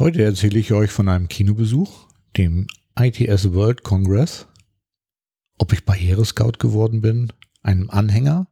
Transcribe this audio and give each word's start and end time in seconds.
Heute 0.00 0.24
erzähle 0.24 0.58
ich 0.58 0.72
euch 0.72 0.90
von 0.90 1.10
einem 1.10 1.28
Kinobesuch, 1.28 2.06
dem 2.38 2.66
ITS 2.98 3.52
World 3.52 3.82
Congress, 3.82 4.46
ob 5.58 5.74
ich 5.74 5.84
Barrierescout 5.84 6.52
geworden 6.58 7.02
bin, 7.02 7.30
einem 7.62 7.90
Anhänger 7.90 8.46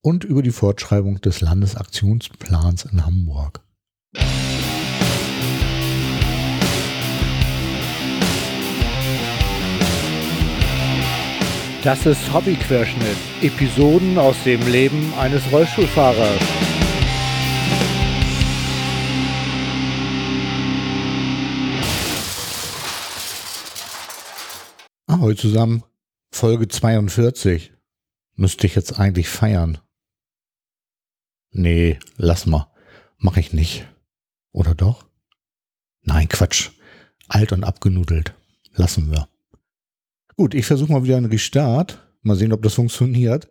und 0.00 0.24
über 0.24 0.42
die 0.42 0.50
Fortschreibung 0.50 1.20
des 1.20 1.42
Landesaktionsplans 1.42 2.86
in 2.86 3.04
Hamburg. 3.04 3.60
Das 11.84 12.06
ist 12.06 12.32
Hobbyquerschnitt. 12.32 13.18
Episoden 13.42 14.16
aus 14.16 14.36
dem 14.46 14.66
Leben 14.72 15.12
eines 15.18 15.42
Rollstuhlfahrers. 15.52 16.40
Ahoi 25.10 25.34
zusammen. 25.34 25.82
Folge 26.30 26.68
42. 26.68 27.72
Müsste 28.36 28.68
ich 28.68 28.76
jetzt 28.76 29.00
eigentlich 29.00 29.28
feiern. 29.28 29.78
Nee, 31.50 31.98
lass 32.16 32.46
mal. 32.46 32.70
Mach 33.18 33.36
ich 33.36 33.52
nicht. 33.52 33.88
Oder 34.52 34.76
doch? 34.76 35.04
Nein, 36.02 36.28
Quatsch. 36.28 36.70
Alt 37.26 37.50
und 37.50 37.64
abgenudelt. 37.64 38.34
Lassen 38.74 39.10
wir. 39.10 39.28
Gut, 40.36 40.54
ich 40.54 40.66
versuche 40.66 40.92
mal 40.92 41.02
wieder 41.02 41.16
einen 41.16 41.26
Restart. 41.26 42.06
Mal 42.22 42.36
sehen, 42.36 42.52
ob 42.52 42.62
das 42.62 42.74
funktioniert. 42.74 43.50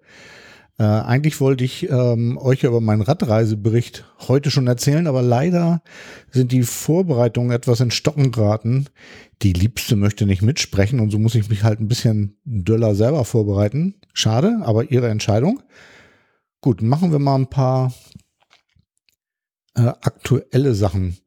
Äh, 0.80 0.84
eigentlich 0.84 1.42
wollte 1.42 1.66
ich 1.66 1.90
ähm, 1.90 2.38
euch 2.38 2.64
über 2.64 2.80
meinen 2.80 3.02
Radreisebericht 3.02 4.06
heute 4.30 4.50
schon 4.50 4.66
erzählen, 4.66 5.08
aber 5.08 5.22
leider 5.22 5.84
sind 6.32 6.54
die 6.54 6.64
Vorbereitungen 6.64 7.52
etwas 7.52 7.82
in 7.82 7.92
Stocken 7.92 8.32
geraten. 8.32 8.86
Die 9.42 9.52
Liebste 9.52 9.98
möchte 9.98 10.26
nicht 10.26 10.42
mitsprechen 10.42 11.02
und 11.02 11.10
so 11.12 11.20
muss 11.20 11.36
ich 11.36 11.50
mich 11.50 11.64
halt 11.64 11.82
ein 11.82 11.90
bisschen 11.90 12.38
döller 12.46 12.96
selber 12.96 13.26
vorbereiten. 13.26 13.96
Schade, 14.14 14.60
aber 14.62 14.90
ihre 14.90 15.10
Entscheidung. 15.10 15.62
Gut, 16.62 16.82
machen 16.82 17.12
wir 17.12 17.20
mal 17.20 17.36
ein 17.36 17.50
paar 17.50 17.94
äh, 19.76 19.82
aktuelle 19.82 20.74
Sachen. 20.76 21.18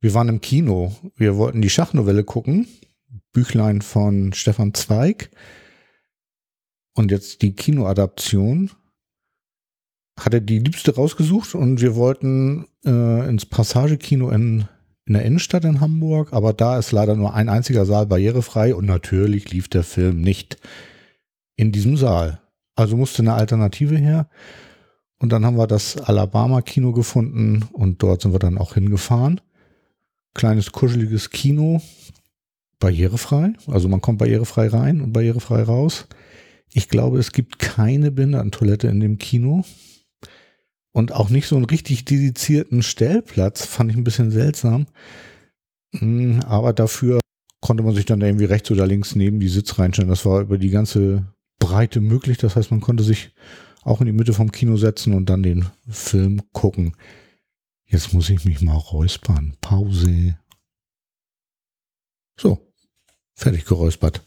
Wir 0.00 0.14
waren 0.14 0.30
im 0.30 0.40
Kino. 0.40 0.96
Wir 1.16 1.36
wollten 1.36 1.60
die 1.60 1.70
Schachnovelle 1.70 2.24
gucken. 2.24 2.66
Büchlein 3.32 3.82
von 3.82 4.32
Stefan 4.32 4.72
Zweig. 4.72 5.30
Und 6.94 7.10
jetzt 7.10 7.42
die 7.42 7.54
Kinoadaption 7.54 8.70
hatte 10.18 10.42
die 10.42 10.58
Liebste 10.58 10.94
rausgesucht 10.94 11.54
und 11.54 11.80
wir 11.80 11.94
wollten 11.96 12.66
äh, 12.84 13.28
ins 13.28 13.46
Passagekino 13.46 14.30
in, 14.30 14.66
in 15.06 15.14
der 15.14 15.24
Innenstadt 15.24 15.64
in 15.64 15.80
Hamburg, 15.80 16.32
aber 16.32 16.52
da 16.52 16.78
ist 16.78 16.92
leider 16.92 17.16
nur 17.16 17.34
ein 17.34 17.48
einziger 17.48 17.86
Saal 17.86 18.06
barrierefrei 18.06 18.74
und 18.74 18.86
natürlich 18.86 19.50
lief 19.50 19.68
der 19.68 19.82
Film 19.82 20.20
nicht 20.20 20.58
in 21.56 21.72
diesem 21.72 21.96
Saal. 21.96 22.40
Also 22.74 22.96
musste 22.96 23.22
eine 23.22 23.34
Alternative 23.34 23.96
her. 23.96 24.28
Und 25.18 25.30
dann 25.30 25.46
haben 25.46 25.56
wir 25.56 25.68
das 25.68 25.96
Alabama-Kino 25.98 26.92
gefunden 26.92 27.68
und 27.72 28.02
dort 28.02 28.22
sind 28.22 28.32
wir 28.32 28.40
dann 28.40 28.58
auch 28.58 28.74
hingefahren. 28.74 29.40
Kleines, 30.34 30.72
kuscheliges 30.72 31.30
Kino, 31.30 31.80
barrierefrei. 32.80 33.52
Also 33.68 33.88
man 33.88 34.00
kommt 34.00 34.18
barrierefrei 34.18 34.68
rein 34.68 35.00
und 35.00 35.12
barrierefrei 35.12 35.62
raus. 35.62 36.08
Ich 36.72 36.88
glaube, 36.88 37.18
es 37.18 37.32
gibt 37.32 37.58
keine 37.60 38.10
Behindertentoilette 38.10 38.88
in 38.88 38.98
dem 38.98 39.18
Kino 39.18 39.64
und 40.92 41.12
auch 41.12 41.30
nicht 41.30 41.46
so 41.46 41.56
einen 41.56 41.64
richtig 41.64 42.04
dedizierten 42.04 42.82
Stellplatz, 42.82 43.66
fand 43.66 43.90
ich 43.90 43.96
ein 43.96 44.04
bisschen 44.04 44.30
seltsam. 44.30 44.86
Hm, 45.94 46.40
aber 46.46 46.72
dafür 46.72 47.20
konnte 47.60 47.82
man 47.82 47.94
sich 47.94 48.04
dann 48.04 48.20
irgendwie 48.20 48.44
rechts 48.44 48.70
oder 48.70 48.86
links 48.86 49.14
neben 49.14 49.40
die 49.40 49.48
Sitz 49.48 49.78
reinstellen. 49.78 50.10
Das 50.10 50.26
war 50.26 50.42
über 50.42 50.58
die 50.58 50.70
ganze 50.70 51.24
Breite 51.58 52.00
möglich. 52.00 52.38
Das 52.38 52.56
heißt, 52.56 52.70
man 52.70 52.80
konnte 52.80 53.04
sich 53.04 53.34
auch 53.82 54.00
in 54.00 54.06
die 54.06 54.12
Mitte 54.12 54.32
vom 54.32 54.52
Kino 54.52 54.76
setzen 54.76 55.14
und 55.14 55.28
dann 55.28 55.42
den 55.42 55.66
Film 55.88 56.42
gucken. 56.52 56.96
Jetzt 57.86 58.12
muss 58.12 58.30
ich 58.30 58.44
mich 58.44 58.60
mal 58.60 58.76
räuspern. 58.76 59.56
Pause. 59.60 60.38
So, 62.38 62.72
fertig 63.34 63.64
geräuspert. 63.64 64.22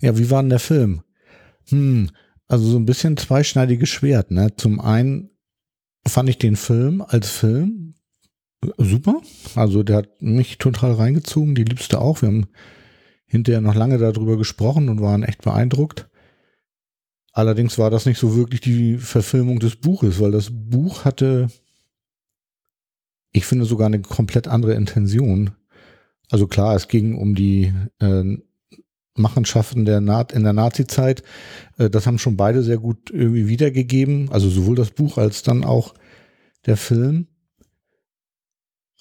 Ja, 0.00 0.18
wie 0.18 0.30
war 0.30 0.42
denn 0.42 0.50
der 0.50 0.58
Film? 0.58 1.02
Hm, 1.68 2.10
also 2.46 2.68
so 2.68 2.76
ein 2.76 2.86
bisschen 2.86 3.16
zweischneidiges 3.16 3.88
Schwert, 3.88 4.30
ne? 4.30 4.54
Zum 4.56 4.80
einen 4.80 5.30
fand 6.08 6.28
ich 6.28 6.38
den 6.38 6.56
Film 6.56 7.02
als 7.06 7.30
Film 7.30 7.94
super. 8.76 9.20
Also 9.54 9.82
der 9.82 9.98
hat 9.98 10.22
mich 10.22 10.58
total 10.58 10.92
reingezogen, 10.92 11.54
die 11.54 11.64
Liebste 11.64 12.00
auch. 12.00 12.22
Wir 12.22 12.28
haben 12.28 12.46
hinterher 13.26 13.60
noch 13.60 13.74
lange 13.74 13.98
darüber 13.98 14.36
gesprochen 14.36 14.88
und 14.88 15.00
waren 15.00 15.22
echt 15.22 15.42
beeindruckt. 15.42 16.08
Allerdings 17.32 17.78
war 17.78 17.90
das 17.90 18.06
nicht 18.06 18.18
so 18.18 18.34
wirklich 18.34 18.60
die 18.60 18.96
Verfilmung 18.96 19.60
des 19.60 19.76
Buches, 19.76 20.18
weil 20.18 20.32
das 20.32 20.50
Buch 20.50 21.04
hatte, 21.04 21.48
ich 23.32 23.46
finde, 23.46 23.64
sogar 23.64 23.86
eine 23.86 24.00
komplett 24.00 24.48
andere 24.48 24.74
Intention. 24.74 25.50
Also 26.30 26.46
klar, 26.46 26.74
es 26.74 26.88
ging 26.88 27.16
um 27.16 27.34
die 27.34 27.72
äh, 28.00 28.38
Machenschaften 29.18 29.84
der 29.84 30.00
Na 30.00 30.22
in 30.22 30.44
der 30.44 30.52
Nazi-Zeit. 30.52 31.22
Äh, 31.78 31.90
das 31.90 32.06
haben 32.06 32.18
schon 32.18 32.36
beide 32.36 32.62
sehr 32.62 32.78
gut 32.78 33.10
irgendwie 33.10 33.48
wiedergegeben. 33.48 34.30
Also 34.30 34.48
sowohl 34.48 34.76
das 34.76 34.90
Buch 34.90 35.18
als 35.18 35.42
dann 35.42 35.64
auch 35.64 35.94
der 36.66 36.76
Film. 36.76 37.26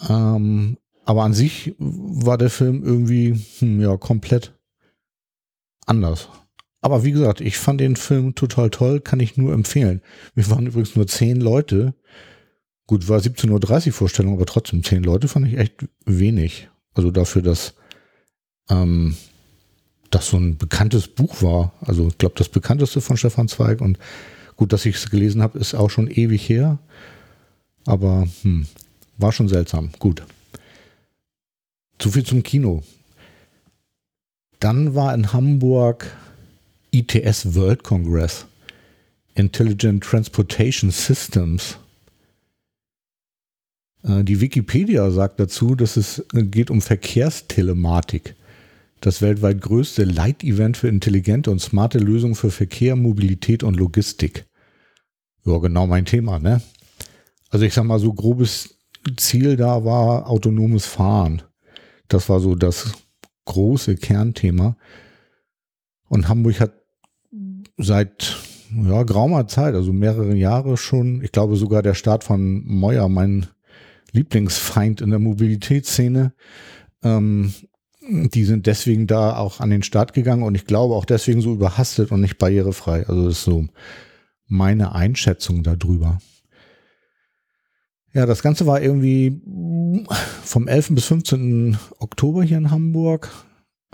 Ähm, 0.07 0.78
aber 1.05 1.23
an 1.23 1.33
sich 1.33 1.75
war 1.79 2.38
der 2.38 2.50
Film 2.50 2.83
irgendwie 2.83 3.41
hm, 3.59 3.81
ja 3.81 3.95
komplett 3.97 4.53
anders. 5.85 6.29
Aber 6.81 7.03
wie 7.03 7.11
gesagt, 7.11 7.41
ich 7.41 7.57
fand 7.57 7.81
den 7.81 7.95
Film 7.95 8.35
total 8.35 8.69
toll, 8.69 8.99
kann 8.99 9.19
ich 9.19 9.38
nur 9.38 9.53
empfehlen. 9.53 10.01
Wir 10.35 10.49
waren 10.49 10.67
übrigens 10.67 10.95
nur 10.95 11.07
zehn 11.07 11.41
Leute. 11.41 11.95
Gut, 12.85 13.09
war 13.09 13.19
17.30 13.19 13.88
Uhr 13.88 13.94
Vorstellung, 13.94 14.34
aber 14.34 14.45
trotzdem 14.45 14.84
zehn 14.84 15.03
Leute 15.03 15.28
fand 15.28 15.47
ich 15.47 15.57
echt 15.57 15.88
wenig. 16.05 16.69
Also 16.94 17.11
dafür, 17.11 17.41
dass 17.41 17.73
ähm, 18.69 19.16
das 20.09 20.28
so 20.29 20.38
ein 20.38 20.57
bekanntes 20.57 21.07
Buch 21.07 21.41
war. 21.41 21.73
Also 21.81 22.07
ich 22.07 22.18
glaube, 22.18 22.35
das 22.38 22.50
bekannteste 22.50 23.01
von 23.01 23.18
Stefan 23.18 23.47
Zweig. 23.47 23.81
Und 23.81 23.97
gut, 24.56 24.73
dass 24.73 24.85
ich 24.85 24.95
es 24.95 25.09
gelesen 25.09 25.41
habe, 25.41 25.59
ist 25.59 25.73
auch 25.73 25.90
schon 25.90 26.09
ewig 26.09 26.47
her. 26.47 26.79
Aber 27.85 28.28
hm, 28.41 28.67
war 29.17 29.31
schon 29.31 29.50
seltsam. 29.50 29.90
Gut. 30.00 30.23
Zu 32.00 32.12
viel 32.12 32.23
zum 32.23 32.44
Kino. 32.44 32.84
Dann 34.59 34.96
war 34.96 35.13
in 35.13 35.34
Hamburg 35.34 36.12
ITS 36.91 37.56
World 37.56 37.84
Congress. 37.84 38.46
Intelligent 39.35 40.03
Transportation 40.03 40.90
Systems. 40.90 41.78
Äh, 44.03 44.23
die 44.23 44.41
Wikipedia 44.41 45.12
sagt 45.12 45.40
dazu, 45.40 45.75
dass 45.75 45.97
es 45.97 46.23
geht 46.34 46.72
um 46.72 46.81
Verkehrstelematik 46.81 48.35
das 49.02 49.22
weltweit 49.22 49.62
größte 49.62 50.03
Leitevent 50.03 50.78
für 50.78 50.88
intelligente 50.88 51.52
und 51.52 51.59
smarte 51.59 52.00
Lösungen 52.00 52.35
für 52.35 52.52
Verkehr, 52.52 52.96
Mobilität 52.96 53.63
und 53.63 53.75
Logistik. 53.75 54.47
Ja, 55.46 55.58
genau 55.59 55.88
mein 55.88 56.06
Thema, 56.06 56.40
ne? 56.40 56.62
Also 57.50 57.66
ich 57.66 57.74
sag 57.74 57.85
mal, 57.85 58.00
so 58.00 58.13
grobes 58.13 58.78
Ziel 59.16 59.56
da 59.56 59.85
war 59.85 60.30
autonomes 60.30 60.85
Fahren. 60.85 61.44
Das 62.08 62.28
war 62.28 62.40
so 62.40 62.56
das 62.56 62.91
große 63.46 63.96
Kernthema. 63.96 64.75
Und 66.09 66.28
Hamburg 66.28 66.59
hat 66.59 66.74
seit 67.78 68.38
ja, 68.75 69.03
geraumer 69.03 69.47
Zeit, 69.47 69.75
also 69.75 69.94
mehrere 69.94 70.35
Jahre 70.35 70.78
schon, 70.78 71.22
ich 71.24 71.31
glaube 71.31 71.56
sogar 71.56 71.81
der 71.81 71.94
Start 71.94 72.24
von 72.24 72.66
Meuer, 72.66 73.08
mein 73.08 73.47
Lieblingsfeind 74.12 75.02
in 75.02 75.09
der 75.09 75.19
Mobilitätsszene, 75.19 76.34
ähm, 77.03 77.53
die 78.09 78.46
sind 78.46 78.66
deswegen 78.66 79.08
da 79.08 79.38
auch 79.38 79.59
an 79.59 79.70
den 79.70 79.84
Start 79.84 80.14
gegangen 80.14 80.44
und 80.44 80.56
ich 80.56 80.66
glaube 80.66 80.96
auch 80.96 81.06
deswegen 81.06 81.42
so 81.42 81.54
überhastet 81.54 82.12
und 82.12 82.22
nicht 82.22 82.38
barrierefrei. 82.38 83.06
Also 83.08 83.26
das 83.26 83.40
ist 83.40 83.44
so 83.44 83.68
meine 84.48 84.94
Einschätzung 84.94 85.64
darüber. 85.64 86.20
Ja, 88.14 88.26
das 88.26 88.42
Ganze 88.42 88.66
war 88.66 88.82
irgendwie 88.82 89.42
vom 90.44 90.68
11. 90.68 90.96
bis 90.96 91.06
15. 91.06 91.78
Oktober 92.00 92.44
hier 92.44 92.58
in 92.58 92.72
Hamburg. 92.72 93.30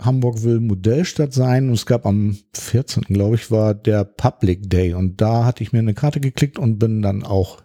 Hamburg 0.00 0.42
will 0.42 0.60
Modellstadt 0.60 1.32
sein 1.32 1.68
und 1.68 1.74
es 1.74 1.86
gab 1.86 2.06
am 2.06 2.38
14. 2.54 3.02
glaube 3.04 3.36
ich, 3.36 3.50
war 3.50 3.74
der 3.74 4.04
Public 4.04 4.70
Day 4.70 4.94
und 4.94 5.20
da 5.20 5.44
hatte 5.44 5.62
ich 5.62 5.72
mir 5.72 5.80
eine 5.80 5.94
Karte 5.94 6.20
geklickt 6.20 6.58
und 6.58 6.78
bin 6.78 7.02
dann 7.02 7.22
auch 7.22 7.62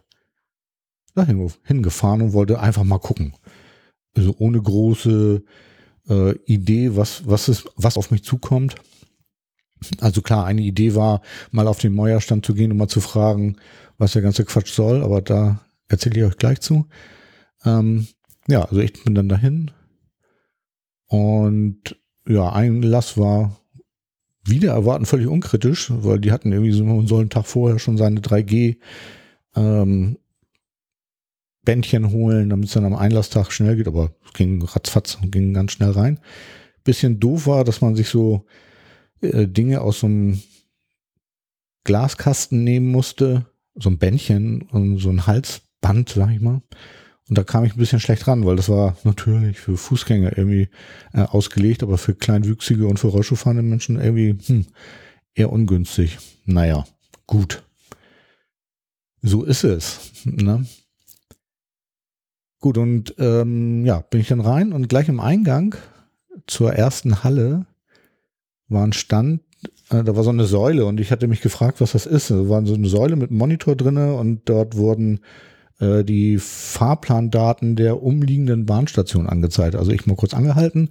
dahin 1.16 1.52
hingefahren 1.64 2.22
und 2.22 2.34
wollte 2.34 2.60
einfach 2.60 2.84
mal 2.84 3.00
gucken. 3.00 3.34
Also 4.16 4.36
ohne 4.38 4.62
große 4.62 5.44
äh, 6.10 6.34
Idee, 6.46 6.96
was, 6.96 7.28
was 7.28 7.50
ist, 7.50 7.70
was 7.76 7.98
auf 7.98 8.12
mich 8.12 8.24
zukommt. 8.24 8.76
Also 10.02 10.22
klar, 10.22 10.46
eine 10.46 10.62
Idee 10.62 10.96
war, 10.96 11.22
mal 11.52 11.68
auf 11.68 11.80
den 11.80 11.94
Mäuerstand 11.94 12.46
zu 12.46 12.54
gehen 12.54 12.72
und 12.72 12.78
mal 12.78 12.90
zu 12.90 13.00
fragen, 13.00 13.58
was 13.98 14.14
der 14.14 14.22
ganze 14.22 14.44
Quatsch 14.46 14.74
soll, 14.74 15.04
aber 15.04 15.22
da 15.22 15.62
erzähle 15.88 16.20
ich 16.20 16.26
euch 16.26 16.38
gleich 16.38 16.60
zu. 16.60 16.88
Ähm, 17.66 18.08
ja, 18.48 18.64
also 18.64 18.80
ich 18.80 19.04
bin 19.04 19.16
dann 19.16 19.30
dahin. 19.30 19.72
Und 21.08 21.98
ja, 22.28 22.52
Einlass 22.52 23.18
war 23.18 23.60
wieder 24.44 24.74
erwarten 24.74 25.06
völlig 25.06 25.28
unkritisch, 25.28 25.92
weil 25.92 26.20
die 26.20 26.32
hatten 26.32 26.52
irgendwie 26.52 26.72
so, 27.08 27.18
einen 27.18 27.30
Tag 27.30 27.46
vorher 27.46 27.80
schon 27.80 27.98
seine 27.98 28.20
3G 28.20 28.78
ähm, 29.56 30.19
Bändchen 31.70 32.10
holen, 32.10 32.50
damit 32.50 32.68
es 32.68 32.74
dann 32.74 32.86
am 32.86 32.96
Einlasstag 32.96 33.52
schnell 33.52 33.76
geht, 33.76 33.88
aber 33.88 34.12
es 34.26 34.34
ging 34.34 34.60
ratzfatz 34.60 35.20
und 35.22 35.32
ging 35.32 35.54
ganz 35.54 35.74
schnell 35.74 35.92
rein. 35.92 36.20
Bisschen 36.84 37.20
doof 37.20 37.46
war, 37.46 37.64
dass 37.64 37.80
man 37.80 37.96
sich 37.96 38.10
so 38.10 38.48
äh, 39.22 39.46
Dinge 39.46 39.82
aus 39.82 40.00
so 40.00 40.08
einem 40.08 40.42
Glaskasten 41.84 42.64
nehmen 42.64 42.88
musste, 42.92 43.46
so 43.76 43.88
ein 43.92 44.00
Bändchen 44.00 44.64
und 44.64 44.98
so 44.98 45.12
ein 45.12 45.28
Halsband, 45.28 46.10
sag 46.10 46.32
ich 46.32 46.42
mal. 46.42 46.64
Und 47.30 47.38
da 47.38 47.44
kam 47.44 47.66
ich 47.66 47.76
ein 47.76 47.78
bisschen 47.78 48.00
schlecht 48.00 48.28
ran, 48.28 48.48
weil 48.48 48.56
das 48.56 48.70
war 48.70 48.98
natürlich 49.04 49.60
für 49.60 49.78
Fußgänger 49.78 50.40
irgendwie 50.40 50.70
äh, 51.14 51.22
ausgelegt, 51.22 51.84
aber 51.84 52.00
für 52.00 52.16
kleinwüchsige 52.16 52.88
und 52.88 52.98
für 52.98 53.10
Rollschuhfahrende 53.10 53.62
Menschen 53.62 54.02
irgendwie 54.02 54.36
hm, 54.44 54.66
eher 55.36 55.52
ungünstig. 55.52 56.18
Naja, 56.46 56.88
gut. 57.28 57.62
So 59.22 59.44
ist 59.44 59.64
es. 59.64 60.26
Ne? 60.26 60.66
Gut, 62.60 62.78
und 62.78 63.16
ähm, 63.18 63.86
ja, 63.86 64.02
bin 64.02 64.20
ich 64.20 64.28
dann 64.28 64.42
rein 64.42 64.74
und 64.74 64.90
gleich 64.90 65.08
im 65.08 65.20
Eingang 65.20 65.76
zur 66.46 66.74
ersten 66.74 67.24
Halle 67.24 67.66
war 68.68 68.84
ein 68.84 68.94
Stand, 68.94 69.42
äh, 69.90 70.04
da 70.04 70.16
war 70.16 70.24
so 70.24 70.30
eine 70.30 70.46
Säule 70.46 70.86
und 70.86 71.00
ich 71.00 71.12
hatte 71.12 71.28
mich 71.28 71.42
gefragt, 71.42 71.82
was 71.82 71.94
das 71.94 72.06
ist. 72.06 72.32
Da 72.32 72.50
war 72.50 72.66
so 72.66 72.74
eine 72.74 72.88
Säule 72.88 73.16
mit 73.16 73.32
Monitor 73.32 73.76
drinne 73.76 74.14
und 74.14 74.42
dort 74.46 74.76
wurden 74.76 75.22
äh, 75.80 76.04
die 76.04 76.38
Fahrplandaten 76.38 77.76
der 77.76 78.02
umliegenden 78.02 78.66
Bahnstation 78.66 79.28
angezeigt. 79.28 79.76
Also 79.76 79.92
ich 79.92 80.06
mal 80.06 80.16
kurz 80.16 80.34
angehalten 80.34 80.90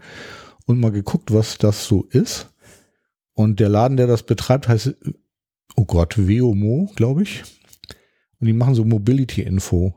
und 0.66 0.80
mal 0.80 0.92
geguckt, 0.92 1.32
was 1.32 1.58
das 1.58 1.86
so 1.86 2.04
ist. 2.10 2.48
Und 3.34 3.60
der 3.60 3.68
Laden, 3.68 3.96
der 3.96 4.08
das 4.08 4.24
betreibt, 4.24 4.68
heißt, 4.68 4.94
oh 5.76 5.84
Gott, 5.84 6.16
Veomo, 6.18 6.90
glaube 6.96 7.22
ich. 7.22 7.44
Und 8.40 8.46
die 8.46 8.52
machen 8.52 8.74
so 8.74 8.84
Mobility-Info. 8.84 9.94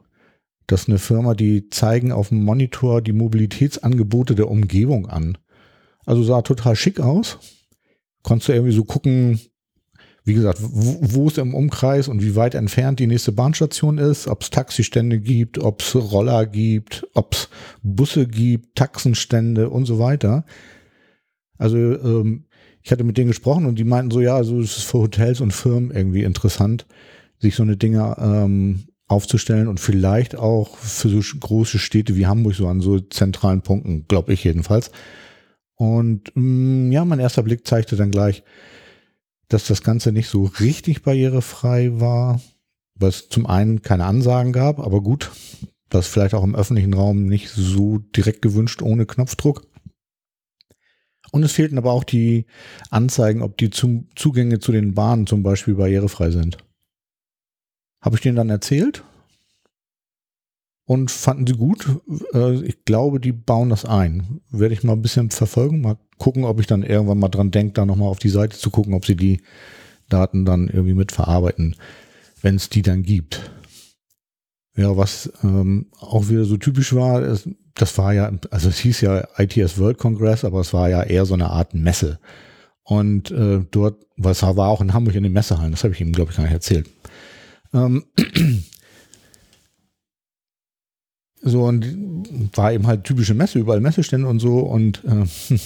Das 0.71 0.83
ist 0.83 0.87
eine 0.87 0.99
Firma, 0.99 1.33
die 1.33 1.69
zeigen 1.69 2.13
auf 2.13 2.29
dem 2.29 2.45
Monitor 2.45 3.01
die 3.01 3.11
Mobilitätsangebote 3.11 4.35
der 4.35 4.49
Umgebung 4.49 5.05
an. 5.05 5.37
Also 6.05 6.23
sah 6.23 6.43
total 6.43 6.77
schick 6.77 7.01
aus. 7.01 7.39
Konntest 8.23 8.47
du 8.47 8.53
irgendwie 8.53 8.73
so 8.73 8.85
gucken, 8.85 9.41
wie 10.23 10.33
gesagt, 10.33 10.59
wo, 10.61 10.97
wo 11.01 11.27
es 11.27 11.37
im 11.37 11.53
Umkreis 11.53 12.07
und 12.07 12.23
wie 12.23 12.37
weit 12.37 12.55
entfernt 12.55 13.01
die 13.01 13.07
nächste 13.07 13.33
Bahnstation 13.33 13.97
ist, 13.97 14.29
ob 14.29 14.43
es 14.43 14.49
Taxistände 14.49 15.19
gibt, 15.19 15.57
ob 15.57 15.81
es 15.81 15.93
Roller 15.93 16.45
gibt, 16.45 17.05
ob 17.15 17.33
es 17.33 17.49
Busse 17.83 18.25
gibt, 18.25 18.77
Taxenstände 18.77 19.69
und 19.69 19.83
so 19.83 19.99
weiter. 19.99 20.45
Also 21.57 21.75
ähm, 21.75 22.45
ich 22.81 22.93
hatte 22.93 23.03
mit 23.03 23.17
denen 23.17 23.27
gesprochen 23.27 23.65
und 23.65 23.77
die 23.77 23.83
meinten 23.83 24.11
so, 24.11 24.21
ja, 24.21 24.37
also 24.37 24.57
es 24.61 24.77
ist 24.77 24.85
für 24.85 24.99
Hotels 24.99 25.41
und 25.41 25.51
Firmen 25.51 25.91
irgendwie 25.91 26.23
interessant, 26.23 26.85
sich 27.39 27.55
so 27.55 27.63
eine 27.63 27.75
Dinger 27.75 28.17
ähm, 28.21 28.85
aufzustellen 29.11 29.67
und 29.67 29.79
vielleicht 29.79 30.35
auch 30.35 30.77
für 30.77 31.09
so 31.09 31.37
große 31.39 31.79
Städte 31.79 32.15
wie 32.15 32.27
Hamburg 32.27 32.55
so 32.55 32.67
an 32.67 32.81
so 32.81 32.99
zentralen 32.99 33.61
Punkten, 33.61 34.05
glaube 34.07 34.33
ich 34.33 34.43
jedenfalls. 34.43 34.91
Und 35.75 36.31
mm, 36.35 36.91
ja, 36.91 37.03
mein 37.05 37.19
erster 37.19 37.43
Blick 37.43 37.67
zeigte 37.67 37.95
dann 37.95 38.11
gleich, 38.11 38.43
dass 39.47 39.67
das 39.67 39.83
Ganze 39.83 40.11
nicht 40.11 40.29
so 40.29 40.45
richtig 40.45 41.03
barrierefrei 41.03 41.99
war, 41.99 42.39
es 43.01 43.29
zum 43.29 43.47
einen 43.47 43.81
keine 43.81 44.05
Ansagen 44.05 44.53
gab, 44.53 44.79
aber 44.79 45.01
gut, 45.01 45.31
das 45.89 46.07
vielleicht 46.07 46.35
auch 46.35 46.43
im 46.43 46.55
öffentlichen 46.55 46.93
Raum 46.93 47.25
nicht 47.25 47.49
so 47.49 47.97
direkt 47.97 48.41
gewünscht 48.41 48.81
ohne 48.81 49.05
Knopfdruck. 49.05 49.67
Und 51.31 51.43
es 51.43 51.53
fehlten 51.53 51.77
aber 51.77 51.91
auch 51.91 52.03
die 52.03 52.45
Anzeigen, 52.89 53.41
ob 53.41 53.57
die 53.57 53.69
Zugänge 53.69 54.59
zu 54.59 54.71
den 54.71 54.93
Bahnen 54.93 55.27
zum 55.27 55.43
Beispiel 55.43 55.75
barrierefrei 55.75 56.29
sind. 56.29 56.57
Habe 58.01 58.15
ich 58.15 58.21
denen 58.21 58.35
dann 58.35 58.49
erzählt 58.49 59.03
und 60.85 61.11
fanden 61.11 61.47
sie 61.47 61.53
gut. 61.53 61.87
Äh, 62.33 62.55
ich 62.63 62.83
glaube, 62.83 63.19
die 63.19 63.31
bauen 63.31 63.69
das 63.69 63.85
ein. 63.85 64.41
Werde 64.49 64.73
ich 64.73 64.83
mal 64.83 64.93
ein 64.93 65.01
bisschen 65.01 65.29
verfolgen, 65.29 65.81
mal 65.81 65.97
gucken, 66.17 66.43
ob 66.43 66.59
ich 66.59 66.67
dann 66.67 66.83
irgendwann 66.83 67.19
mal 67.19 67.29
dran 67.29 67.51
denke, 67.51 67.73
da 67.73 67.85
nochmal 67.85 68.09
auf 68.09 68.19
die 68.19 68.29
Seite 68.29 68.57
zu 68.57 68.69
gucken, 68.69 68.93
ob 68.93 69.05
sie 69.05 69.15
die 69.15 69.41
Daten 70.09 70.43
dann 70.43 70.67
irgendwie 70.67 70.93
mitverarbeiten, 70.93 71.75
wenn 72.41 72.55
es 72.55 72.69
die 72.69 72.81
dann 72.81 73.03
gibt. 73.03 73.51
Ja, 74.75 74.97
was 74.97 75.31
ähm, 75.43 75.87
auch 75.99 76.29
wieder 76.29 76.45
so 76.45 76.57
typisch 76.57 76.93
war, 76.93 77.21
ist, 77.21 77.47
das 77.75 77.97
war 77.97 78.13
ja, 78.13 78.31
also 78.49 78.69
es 78.69 78.79
hieß 78.79 79.01
ja 79.01 79.27
ITS 79.37 79.77
World 79.77 79.97
Congress, 79.97 80.43
aber 80.43 80.59
es 80.59 80.73
war 80.73 80.89
ja 80.89 81.03
eher 81.03 81.25
so 81.25 81.33
eine 81.33 81.49
Art 81.49 81.73
Messe. 81.73 82.19
Und 82.83 83.31
äh, 83.31 83.61
dort, 83.71 84.05
was 84.17 84.43
war 84.43 84.67
auch 84.67 84.81
in 84.81 84.93
Hamburg 84.93 85.15
in 85.15 85.23
den 85.23 85.33
Messehallen, 85.33 85.71
das 85.71 85.83
habe 85.83 85.93
ich 85.93 86.01
ihm, 86.01 86.11
glaube 86.11 86.31
ich, 86.31 86.37
gar 86.37 86.43
nicht 86.43 86.53
erzählt. 86.53 86.89
Ähm, 87.73 88.03
so 91.41 91.63
und 91.63 92.55
war 92.55 92.73
eben 92.73 92.87
halt 92.87 93.03
typische 93.03 93.33
Messe, 93.33 93.59
überall 93.59 93.81
Messestände 93.81 94.27
und 94.27 94.39
so 94.39 94.59
und 94.59 95.03
äh, 95.05 95.25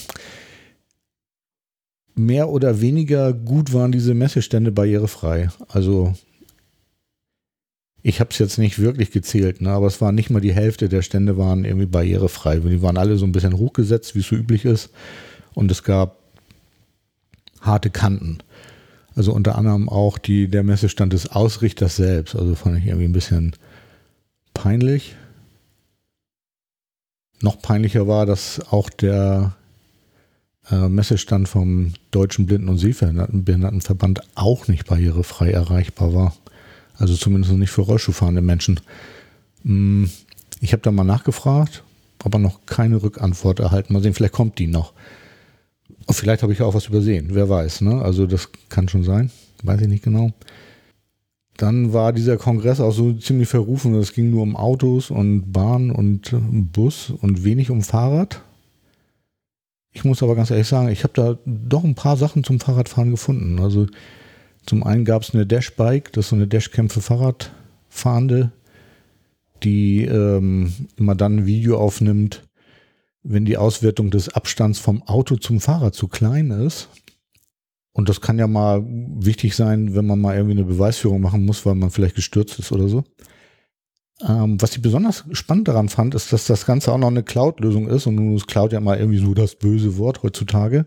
mehr 2.14 2.48
oder 2.48 2.80
weniger 2.80 3.32
gut 3.32 3.72
waren 3.72 3.92
diese 3.92 4.14
Messestände 4.14 4.72
barrierefrei. 4.72 5.50
Also 5.68 6.14
ich 8.02 8.20
habe 8.20 8.30
es 8.30 8.38
jetzt 8.38 8.58
nicht 8.58 8.78
wirklich 8.78 9.10
gezählt, 9.10 9.60
ne, 9.60 9.70
aber 9.70 9.88
es 9.88 10.00
war 10.00 10.12
nicht 10.12 10.30
mal 10.30 10.40
die 10.40 10.54
Hälfte 10.54 10.88
der 10.88 11.02
Stände 11.02 11.36
waren 11.36 11.64
irgendwie 11.64 11.86
barrierefrei. 11.86 12.58
Die 12.60 12.80
waren 12.80 12.96
alle 12.96 13.16
so 13.16 13.26
ein 13.26 13.32
bisschen 13.32 13.58
hochgesetzt, 13.58 14.14
wie 14.14 14.20
es 14.20 14.28
so 14.28 14.36
üblich 14.36 14.64
ist. 14.64 14.90
Und 15.54 15.70
es 15.70 15.82
gab 15.82 16.18
harte 17.60 17.90
Kanten. 17.90 18.38
Also 19.16 19.32
unter 19.32 19.56
anderem 19.56 19.88
auch 19.88 20.18
die, 20.18 20.48
der 20.48 20.62
Messestand 20.62 21.14
des 21.14 21.30
Ausrichters 21.30 21.96
selbst. 21.96 22.36
Also 22.36 22.54
fand 22.54 22.78
ich 22.78 22.86
irgendwie 22.86 23.06
ein 23.06 23.12
bisschen 23.12 23.56
peinlich. 24.52 25.16
Noch 27.40 27.60
peinlicher 27.60 28.06
war, 28.06 28.26
dass 28.26 28.60
auch 28.70 28.90
der 28.90 29.56
äh, 30.70 30.88
Messestand 30.88 31.48
vom 31.48 31.94
Deutschen 32.10 32.46
Blinden- 32.46 32.68
und 32.68 32.78
Sehbehindertenverband 32.78 34.20
auch 34.34 34.68
nicht 34.68 34.86
barrierefrei 34.86 35.50
erreichbar 35.50 36.14
war. 36.14 36.36
Also 36.98 37.14
zumindest 37.16 37.52
nicht 37.54 37.70
für 37.70 37.82
Rollschuhfahrende 37.82 38.42
Menschen. 38.42 38.80
Hm, 39.64 40.10
ich 40.60 40.72
habe 40.72 40.82
da 40.82 40.90
mal 40.90 41.04
nachgefragt, 41.04 41.84
aber 42.22 42.38
noch 42.38 42.66
keine 42.66 43.02
Rückantwort 43.02 43.60
erhalten. 43.60 43.94
Mal 43.94 44.02
sehen, 44.02 44.14
vielleicht 44.14 44.34
kommt 44.34 44.58
die 44.58 44.66
noch. 44.66 44.92
Und 46.06 46.14
vielleicht 46.14 46.42
habe 46.42 46.52
ich 46.52 46.62
auch 46.62 46.74
was 46.74 46.86
übersehen, 46.86 47.28
wer 47.32 47.48
weiß. 47.48 47.80
Ne? 47.82 48.00
Also 48.00 48.26
das 48.26 48.48
kann 48.68 48.88
schon 48.88 49.02
sein, 49.02 49.30
weiß 49.62 49.80
ich 49.80 49.88
nicht 49.88 50.04
genau. 50.04 50.32
Dann 51.56 51.92
war 51.92 52.12
dieser 52.12 52.36
Kongress 52.36 52.80
auch 52.80 52.92
so 52.92 53.14
ziemlich 53.14 53.48
verrufen. 53.48 53.94
Es 53.94 54.12
ging 54.12 54.30
nur 54.30 54.42
um 54.42 54.56
Autos 54.56 55.10
und 55.10 55.52
Bahn 55.52 55.90
und 55.90 56.34
Bus 56.72 57.10
und 57.10 57.44
wenig 57.44 57.70
um 57.70 57.82
Fahrrad. 57.82 58.42
Ich 59.92 60.04
muss 60.04 60.22
aber 60.22 60.36
ganz 60.36 60.50
ehrlich 60.50 60.68
sagen, 60.68 60.88
ich 60.88 61.04
habe 61.04 61.14
da 61.14 61.38
doch 61.46 61.82
ein 61.82 61.94
paar 61.94 62.18
Sachen 62.18 62.44
zum 62.44 62.60
Fahrradfahren 62.60 63.10
gefunden. 63.10 63.58
Also 63.58 63.86
zum 64.66 64.82
einen 64.84 65.06
gab 65.06 65.22
es 65.22 65.32
eine 65.32 65.46
Dashbike, 65.46 66.12
das 66.12 66.26
ist 66.26 66.30
so 66.30 66.36
eine 66.36 66.46
Dashcam 66.46 66.90
für 66.90 67.00
Fahrradfahrende, 67.00 68.52
die 69.62 70.04
ähm, 70.04 70.72
immer 70.96 71.14
dann 71.14 71.38
ein 71.38 71.46
Video 71.46 71.78
aufnimmt, 71.78 72.42
wenn 73.28 73.44
die 73.44 73.56
Auswertung 73.56 74.10
des 74.10 74.28
Abstands 74.28 74.78
vom 74.78 75.02
Auto 75.02 75.36
zum 75.36 75.60
Fahrrad 75.60 75.94
zu 75.94 76.08
klein 76.08 76.50
ist. 76.50 76.88
Und 77.92 78.08
das 78.08 78.20
kann 78.20 78.38
ja 78.38 78.46
mal 78.46 78.84
wichtig 78.86 79.56
sein, 79.56 79.94
wenn 79.94 80.06
man 80.06 80.20
mal 80.20 80.36
irgendwie 80.36 80.58
eine 80.58 80.64
Beweisführung 80.64 81.20
machen 81.20 81.44
muss, 81.44 81.64
weil 81.64 81.74
man 81.74 81.90
vielleicht 81.90 82.14
gestürzt 82.14 82.58
ist 82.58 82.70
oder 82.72 82.88
so. 82.88 83.04
Ähm, 84.26 84.60
was 84.60 84.76
ich 84.76 84.82
besonders 84.82 85.24
spannend 85.32 85.68
daran 85.68 85.88
fand, 85.88 86.14
ist, 86.14 86.32
dass 86.32 86.46
das 86.46 86.66
Ganze 86.66 86.92
auch 86.92 86.98
noch 86.98 87.08
eine 87.08 87.22
Cloud-Lösung 87.22 87.88
ist. 87.88 88.06
Und 88.06 88.16
nun 88.16 88.36
ist 88.36 88.46
Cloud 88.46 88.72
ja 88.72 88.80
mal 88.80 88.98
irgendwie 88.98 89.18
so 89.18 89.34
das 89.34 89.56
böse 89.56 89.96
Wort 89.98 90.22
heutzutage. 90.22 90.86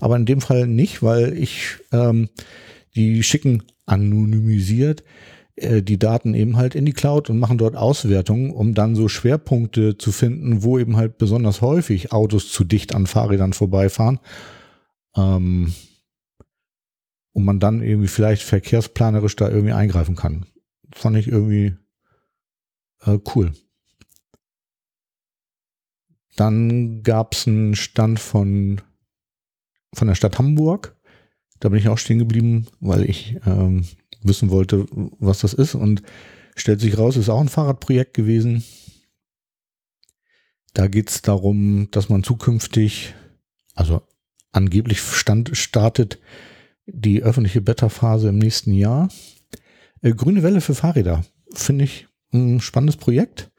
Aber 0.00 0.16
in 0.16 0.26
dem 0.26 0.40
Fall 0.40 0.66
nicht, 0.66 1.02
weil 1.02 1.36
ich, 1.36 1.78
ähm, 1.90 2.28
die 2.94 3.22
schicken 3.22 3.62
anonymisiert 3.86 5.02
die 5.62 5.98
Daten 5.98 6.34
eben 6.34 6.56
halt 6.56 6.74
in 6.74 6.84
die 6.84 6.92
Cloud 6.92 7.30
und 7.30 7.38
machen 7.38 7.58
dort 7.58 7.76
Auswertungen, 7.76 8.50
um 8.50 8.74
dann 8.74 8.94
so 8.94 9.08
Schwerpunkte 9.08 9.96
zu 9.96 10.12
finden, 10.12 10.62
wo 10.62 10.78
eben 10.78 10.96
halt 10.96 11.18
besonders 11.18 11.60
häufig 11.60 12.12
Autos 12.12 12.50
zu 12.50 12.64
dicht 12.64 12.94
an 12.94 13.06
Fahrrädern 13.06 13.52
vorbeifahren. 13.52 14.20
Ähm, 15.16 15.72
und 17.32 17.44
man 17.44 17.60
dann 17.60 17.82
irgendwie 17.82 18.08
vielleicht 18.08 18.42
verkehrsplanerisch 18.42 19.36
da 19.36 19.48
irgendwie 19.48 19.72
eingreifen 19.72 20.16
kann. 20.16 20.46
Fand 20.94 21.16
ich 21.16 21.28
irgendwie 21.28 21.74
äh, 23.00 23.18
cool. 23.34 23.52
Dann 26.36 27.02
gab 27.02 27.34
es 27.34 27.46
einen 27.46 27.74
Stand 27.74 28.20
von, 28.20 28.80
von 29.94 30.08
der 30.08 30.14
Stadt 30.14 30.38
Hamburg. 30.38 30.96
Da 31.60 31.68
bin 31.68 31.78
ich 31.78 31.88
auch 31.88 31.98
stehen 31.98 32.18
geblieben, 32.18 32.66
weil 32.80 33.08
ich 33.08 33.38
ähm, 33.46 33.86
wissen 34.24 34.50
wollte, 34.50 34.86
was 35.18 35.40
das 35.40 35.54
ist. 35.54 35.74
Und 35.74 36.02
stellt 36.56 36.80
sich 36.80 36.98
raus, 36.98 37.16
ist 37.16 37.28
auch 37.28 37.40
ein 37.40 37.48
Fahrradprojekt 37.48 38.14
gewesen. 38.14 38.64
Da 40.74 40.86
geht 40.86 41.10
es 41.10 41.22
darum, 41.22 41.88
dass 41.90 42.08
man 42.08 42.22
zukünftig, 42.22 43.14
also 43.74 44.02
angeblich 44.52 45.00
stand, 45.00 45.56
startet 45.56 46.18
die 46.86 47.22
öffentliche 47.22 47.60
Beta-Phase 47.60 48.28
im 48.28 48.38
nächsten 48.38 48.72
Jahr. 48.72 49.08
Äh, 50.00 50.12
grüne 50.12 50.42
Welle 50.42 50.60
für 50.60 50.74
Fahrräder. 50.74 51.24
Finde 51.52 51.84
ich 51.84 52.08
ein 52.32 52.60
spannendes 52.60 52.96
Projekt. 52.96 53.50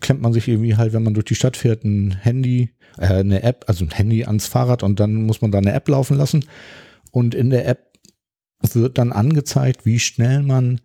Klemmt 0.00 0.20
man 0.20 0.32
sich 0.32 0.48
irgendwie 0.48 0.76
halt, 0.76 0.92
wenn 0.92 1.04
man 1.04 1.14
durch 1.14 1.26
die 1.26 1.36
Stadt 1.36 1.56
fährt, 1.56 1.84
ein 1.84 2.10
Handy, 2.10 2.70
äh, 2.98 3.06
eine 3.06 3.42
App, 3.42 3.64
also 3.68 3.84
ein 3.84 3.92
Handy 3.92 4.24
ans 4.24 4.46
Fahrrad 4.46 4.82
und 4.82 4.98
dann 4.98 5.22
muss 5.26 5.40
man 5.40 5.52
da 5.52 5.58
eine 5.58 5.72
App 5.72 5.88
laufen 5.88 6.16
lassen. 6.16 6.44
Und 7.12 7.34
in 7.34 7.50
der 7.50 7.66
App 7.68 7.93
wird 8.72 8.98
dann 8.98 9.12
angezeigt, 9.12 9.84
wie 9.84 9.98
schnell 9.98 10.42
man 10.42 10.80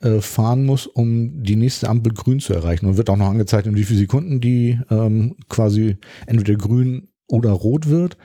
äh, 0.00 0.20
fahren 0.20 0.64
muss, 0.64 0.86
um 0.86 1.42
die 1.42 1.56
nächste 1.56 1.88
Ampel 1.88 2.12
grün 2.12 2.40
zu 2.40 2.52
erreichen. 2.52 2.86
Und 2.86 2.96
wird 2.96 3.10
auch 3.10 3.16
noch 3.16 3.30
angezeigt, 3.30 3.66
in 3.66 3.76
wie 3.76 3.84
viele 3.84 4.00
Sekunden 4.00 4.40
die 4.40 4.78
ähm, 4.90 5.36
quasi 5.48 5.96
entweder 6.26 6.54
grün 6.56 7.08
oder 7.28 7.50
rot 7.50 7.88
wird. 7.88 8.16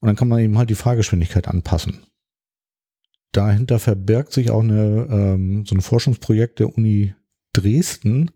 Und 0.00 0.08
dann 0.08 0.16
kann 0.16 0.28
man 0.28 0.40
eben 0.40 0.58
halt 0.58 0.70
die 0.70 0.74
Fahrgeschwindigkeit 0.74 1.48
anpassen. 1.48 1.98
Dahinter 3.32 3.78
verbirgt 3.78 4.32
sich 4.32 4.50
auch 4.50 4.62
eine, 4.62 5.08
ähm, 5.10 5.64
so 5.66 5.74
ein 5.74 5.80
Forschungsprojekt 5.80 6.60
der 6.60 6.76
Uni 6.76 7.14
Dresden, 7.52 8.30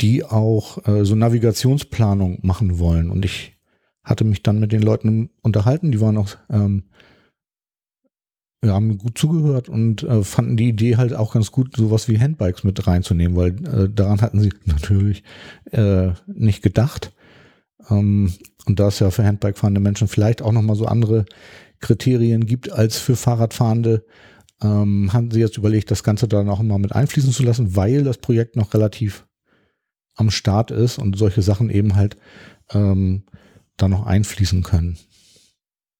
die 0.00 0.24
auch 0.24 0.86
äh, 0.86 1.04
so 1.04 1.14
Navigationsplanung 1.14 2.38
machen 2.42 2.78
wollen. 2.78 3.10
Und 3.10 3.24
ich 3.24 3.56
hatte 4.04 4.24
mich 4.24 4.42
dann 4.42 4.60
mit 4.60 4.72
den 4.72 4.82
Leuten 4.82 5.30
unterhalten, 5.42 5.90
die 5.90 6.00
waren 6.00 6.16
auch 6.16 6.36
ähm, 6.50 6.84
wir 8.62 8.72
haben 8.72 8.98
gut 8.98 9.18
zugehört 9.18 9.68
und 9.68 10.02
äh, 10.02 10.22
fanden 10.22 10.56
die 10.56 10.68
Idee 10.68 10.96
halt 10.96 11.14
auch 11.14 11.34
ganz 11.34 11.52
gut, 11.52 11.76
sowas 11.76 12.08
wie 12.08 12.18
Handbikes 12.18 12.64
mit 12.64 12.86
reinzunehmen, 12.86 13.36
weil 13.36 13.50
äh, 13.66 13.88
daran 13.88 14.20
hatten 14.20 14.40
sie 14.40 14.50
natürlich 14.64 15.22
äh, 15.72 16.10
nicht 16.26 16.62
gedacht. 16.62 17.12
Ähm, 17.90 18.32
und 18.66 18.80
da 18.80 18.88
es 18.88 18.98
ja 18.98 19.10
für 19.10 19.24
Handbike 19.24 19.58
fahrende 19.58 19.80
Menschen 19.80 20.08
vielleicht 20.08 20.42
auch 20.42 20.52
nochmal 20.52 20.76
so 20.76 20.86
andere 20.86 21.26
Kriterien 21.80 22.46
gibt 22.46 22.72
als 22.72 22.98
für 22.98 23.14
Fahrradfahrende, 23.14 24.04
ähm, 24.62 25.12
haben 25.12 25.30
sie 25.30 25.40
jetzt 25.40 25.58
überlegt, 25.58 25.90
das 25.90 26.02
Ganze 26.02 26.26
dann 26.26 26.48
auch 26.48 26.62
mal 26.62 26.78
mit 26.78 26.92
einfließen 26.92 27.32
zu 27.32 27.42
lassen, 27.42 27.76
weil 27.76 28.04
das 28.04 28.18
Projekt 28.18 28.56
noch 28.56 28.72
relativ 28.74 29.26
am 30.14 30.30
Start 30.30 30.70
ist 30.70 30.98
und 30.98 31.16
solche 31.16 31.42
Sachen 31.42 31.68
eben 31.68 31.94
halt 31.94 32.16
ähm, 32.70 33.24
da 33.76 33.88
noch 33.88 34.06
einfließen 34.06 34.62
können. 34.62 34.96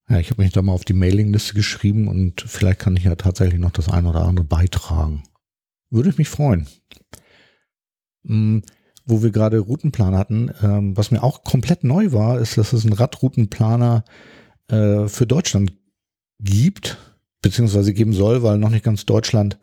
Ja, 0.08 0.20
ich 0.20 0.30
habe 0.30 0.42
mich 0.42 0.52
da 0.52 0.62
mal 0.62 0.72
auf 0.72 0.84
die 0.84 0.92
Mailingliste 0.92 1.54
geschrieben 1.54 2.06
und 2.06 2.42
vielleicht 2.42 2.78
kann 2.78 2.96
ich 2.96 3.04
ja 3.04 3.14
tatsächlich 3.16 3.58
noch 3.58 3.72
das 3.72 3.88
eine 3.88 4.08
oder 4.08 4.24
andere 4.24 4.46
beitragen. 4.46 5.24
Würde 5.90 6.10
ich 6.10 6.18
mich 6.18 6.28
freuen. 6.28 6.66
Hm, 8.24 8.62
wo 9.04 9.22
wir 9.22 9.30
gerade 9.30 9.58
Routenplaner 9.58 10.18
hatten, 10.18 10.50
ähm, 10.62 10.96
was 10.96 11.10
mir 11.10 11.22
auch 11.22 11.42
komplett 11.42 11.84
neu 11.84 12.12
war, 12.12 12.40
ist, 12.40 12.56
dass 12.58 12.72
es 12.72 12.84
einen 12.84 12.92
Radroutenplaner 12.92 14.04
äh, 14.68 15.08
für 15.08 15.26
Deutschland 15.26 15.72
gibt, 16.40 16.98
beziehungsweise 17.42 17.92
geben 17.92 18.12
soll, 18.12 18.42
weil 18.42 18.58
noch 18.58 18.70
nicht 18.70 18.84
ganz 18.84 19.06
Deutschland 19.06 19.58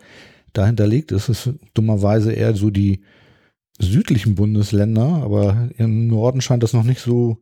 dahinter 0.54 0.88
liegt. 0.88 1.12
Es 1.12 1.30
ist 1.30 1.52
dummerweise 1.74 2.34
eher 2.34 2.56
so 2.56 2.70
die 2.70 3.04
südlichen 3.80 4.36
Bundesländer, 4.36 5.24
aber 5.24 5.70
im 5.78 6.08
Norden 6.08 6.42
scheint 6.42 6.64
das 6.64 6.74
noch 6.74 6.84
nicht 6.84 7.02
so 7.02 7.42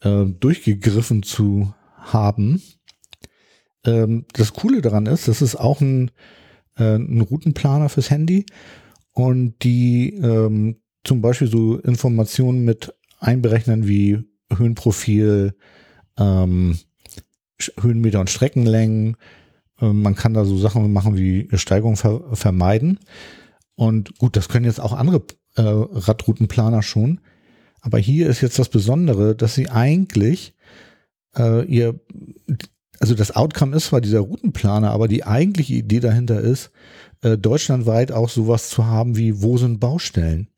äh, 0.00 0.24
durchgegriffen 0.24 1.22
zu 1.22 1.72
haben. 2.00 2.62
Ähm, 3.84 4.26
das 4.32 4.52
Coole 4.52 4.82
daran 4.82 5.06
ist, 5.06 5.28
das 5.28 5.42
ist 5.42 5.56
auch 5.56 5.80
ein, 5.80 6.10
äh, 6.76 6.96
ein 6.96 7.20
Routenplaner 7.20 7.88
fürs 7.88 8.10
Handy 8.10 8.46
und 9.12 9.62
die 9.62 10.14
ähm, 10.14 10.76
zum 11.04 11.22
Beispiel 11.22 11.48
so 11.48 11.78
Informationen 11.78 12.64
mit 12.64 12.94
einberechnen 13.18 13.86
wie 13.86 14.22
Höhenprofil, 14.54 15.54
ähm, 16.18 16.78
Höhenmeter 17.80 18.20
und 18.20 18.30
Streckenlängen. 18.30 19.16
Ähm, 19.80 20.02
man 20.02 20.14
kann 20.14 20.34
da 20.34 20.44
so 20.44 20.58
Sachen 20.58 20.92
machen 20.92 21.16
wie 21.16 21.48
Steigung 21.54 21.96
ver 21.96 22.22
vermeiden. 22.34 22.98
Und 23.74 24.18
gut, 24.18 24.36
das 24.36 24.48
können 24.48 24.66
jetzt 24.66 24.80
auch 24.80 24.92
andere 24.92 25.22
äh, 25.56 25.62
Radroutenplaner 25.62 26.82
schon. 26.82 27.20
Aber 27.80 27.98
hier 27.98 28.28
ist 28.28 28.42
jetzt 28.42 28.58
das 28.58 28.68
Besondere, 28.68 29.34
dass 29.34 29.54
sie 29.54 29.70
eigentlich 29.70 30.54
äh, 31.36 31.64
ihr, 31.64 32.00
also 32.98 33.14
das 33.14 33.34
Outcome 33.34 33.76
ist 33.76 33.86
zwar 33.86 34.00
dieser 34.00 34.20
Routenplaner, 34.20 34.90
aber 34.90 35.08
die 35.08 35.24
eigentliche 35.24 35.74
Idee 35.74 36.00
dahinter 36.00 36.40
ist, 36.40 36.70
äh, 37.22 37.36
deutschlandweit 37.36 38.12
auch 38.12 38.28
sowas 38.28 38.70
zu 38.70 38.86
haben 38.86 39.16
wie, 39.16 39.42
wo 39.42 39.58
sind 39.58 39.80
Baustellen? 39.80 40.48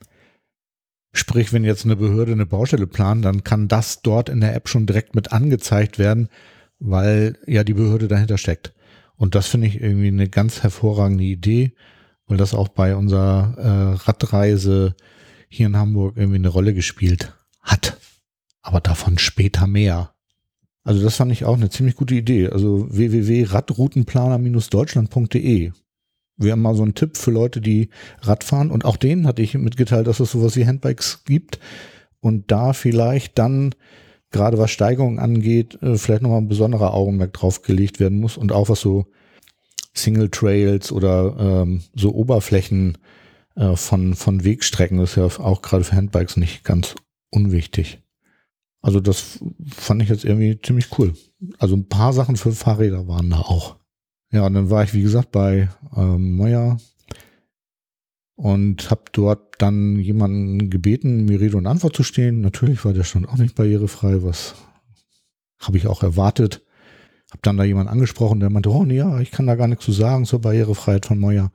Sprich, 1.15 1.53
wenn 1.53 1.65
jetzt 1.65 1.85
eine 1.85 1.97
Behörde 1.97 2.33
eine 2.33 2.47
Baustelle 2.47 2.87
plant, 2.87 3.25
dann 3.25 3.45
kann 3.45 3.69
das 3.69 4.01
dort 4.01 4.29
in 4.29 4.41
der 4.41 4.55
App 4.55 4.69
schon 4.69 4.87
direkt 4.87 5.15
mit 5.15 5.33
angezeigt 5.33 5.99
werden, 5.99 6.29
weil 6.79 7.39
ja 7.47 7.65
die 7.65 7.75
Behörde 7.75 8.09
dahinter 8.09 8.39
steckt. 8.39 8.73
Und 9.17 9.35
das 9.35 9.47
finde 9.47 9.67
ich 9.67 9.81
irgendwie 9.81 10.09
eine 10.09 10.29
ganz 10.29 10.63
hervorragende 10.63 11.25
Idee, 11.25 11.75
weil 12.27 12.39
das 12.39 12.55
auch 12.55 12.69
bei 12.69 12.97
unserer 12.97 13.55
äh, 13.59 14.05
Radreise 14.05 14.97
hier 15.49 15.67
in 15.67 15.77
Hamburg 15.77 16.17
irgendwie 16.17 16.39
eine 16.39 16.49
Rolle 16.49 16.73
gespielt 16.73 17.35
hat. 17.61 17.99
Aber 18.63 18.81
davon 18.81 19.19
später 19.19 19.67
mehr. 19.67 20.12
Also 20.85 21.03
das 21.03 21.17
fand 21.17 21.33
ich 21.33 21.45
auch 21.45 21.57
eine 21.57 21.71
ziemlich 21.71 21.97
gute 21.97 22.15
Idee. 22.15 22.49
Also 22.49 22.87
www.radroutenplaner-deutschland.de 22.91 25.73
wäre 26.37 26.57
mal 26.57 26.75
so 26.75 26.85
ein 26.85 26.95
Tipp 26.95 27.17
für 27.17 27.31
Leute, 27.31 27.61
die 27.61 27.91
Radfahren. 28.21 28.71
Und 28.71 28.85
auch 28.85 28.97
denen 28.97 29.27
hatte 29.27 29.43
ich 29.43 29.55
mitgeteilt, 29.55 30.07
dass 30.07 30.21
es 30.21 30.33
sowas 30.33 30.57
wie 30.57 30.67
Handbikes 30.67 31.25
gibt. 31.25 31.59
Und 32.21 32.51
da 32.51 32.73
vielleicht 32.73 33.39
dann, 33.39 33.75
gerade 34.31 34.59
was 34.59 34.71
Steigerungen 34.71 35.19
angeht, 35.19 35.81
äh, 35.83 35.97
vielleicht 35.97 36.23
nochmal 36.23 36.41
ein 36.41 36.49
besonderer 36.49 36.95
Augenmerk 36.95 37.33
drauf 37.33 37.63
gelegt 37.63 38.01
werden 38.01 38.19
muss. 38.19 38.37
Und 38.37 38.53
auch 38.53 38.69
was 38.69 38.81
so 38.81 39.07
Single 39.95 40.31
Trails 40.31 40.91
oder 40.91 41.37
ähm, 41.39 41.83
so 41.95 42.15
Oberflächen 42.15 42.99
äh, 43.57 43.77
von, 43.77 44.15
von 44.15 44.45
Wegstrecken 44.45 44.99
ist 45.01 45.17
ja 45.17 45.25
auch 45.25 45.63
gerade 45.63 45.85
für 45.85 45.97
Handbikes 45.97 46.37
nicht 46.37 46.65
ganz 46.65 46.95
unwichtig. 47.31 48.02
Also 48.83 49.01
das 49.01 49.39
fand 49.71 50.03
ich 50.03 50.09
jetzt 50.09 50.25
irgendwie 50.25 50.61
ziemlich 50.61 50.99
cool. 50.99 51.15
Also 51.59 51.77
ein 51.77 51.89
paar 51.89 52.13
Sachen 52.13 52.37
für 52.37 52.53
Fahrräder 52.53 53.07
waren 53.07 53.31
da 53.31 53.39
auch. 53.39 53.77
Ja, 54.33 54.47
und 54.47 54.55
dann 54.55 54.71
war 54.71 54.83
ich, 54.83 54.93
wie 54.93 55.03
gesagt, 55.03 55.31
bei 55.31 55.69
ähm, 55.97 56.35
Moja 56.35 56.79
und 58.35 58.91
habe 58.91 59.03
dort 59.13 59.55
dann 59.63 59.99
jemanden 59.99 60.69
gebeten, 60.69 61.27
mir 61.27 61.41
Rede 61.41 61.57
und 61.57 61.67
Antwort 61.67 61.95
zu 61.95 62.03
stehen. 62.03 62.41
Natürlich 62.41 62.85
war 62.85 62.93
der 62.93 63.05
schon 63.05 63.25
auch 63.25 63.37
nicht 63.37 63.55
barrierefrei, 63.55 64.23
was 64.23 64.55
habe 65.61 65.77
ich 65.77 65.87
auch 65.87 66.03
erwartet. 66.03 66.63
Habe 67.31 67.43
dann 67.43 67.57
da 67.57 67.65
jemanden 67.65 67.93
angesprochen, 67.93 68.41
der 68.41 68.51
meinte, 68.51 68.71
oh 68.71 68.85
nee, 68.85 68.97
ja, 68.97 69.21
ich 69.21 69.31
kann 69.31 69.47
da 69.47 69.55
gar 69.55 69.69
nichts 69.69 69.85
zu 69.85 69.93
sagen 69.93 70.25
zur 70.25 70.41
Barrierefreiheit 70.41 71.07
von 71.07 71.19
Moja. 71.19 71.53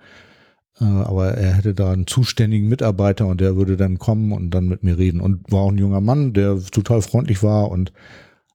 Äh, 0.79 0.85
aber 0.85 1.33
er 1.33 1.53
hätte 1.53 1.73
da 1.73 1.91
einen 1.91 2.07
zuständigen 2.07 2.67
Mitarbeiter 2.67 3.27
und 3.27 3.41
der 3.41 3.55
würde 3.55 3.77
dann 3.77 3.97
kommen 3.97 4.31
und 4.31 4.51
dann 4.51 4.67
mit 4.67 4.83
mir 4.83 4.97
reden. 4.97 5.21
Und 5.21 5.51
war 5.51 5.61
auch 5.61 5.71
ein 5.71 5.77
junger 5.77 6.01
Mann, 6.01 6.33
der 6.33 6.59
total 6.71 7.01
freundlich 7.01 7.43
war 7.43 7.71
und 7.71 7.93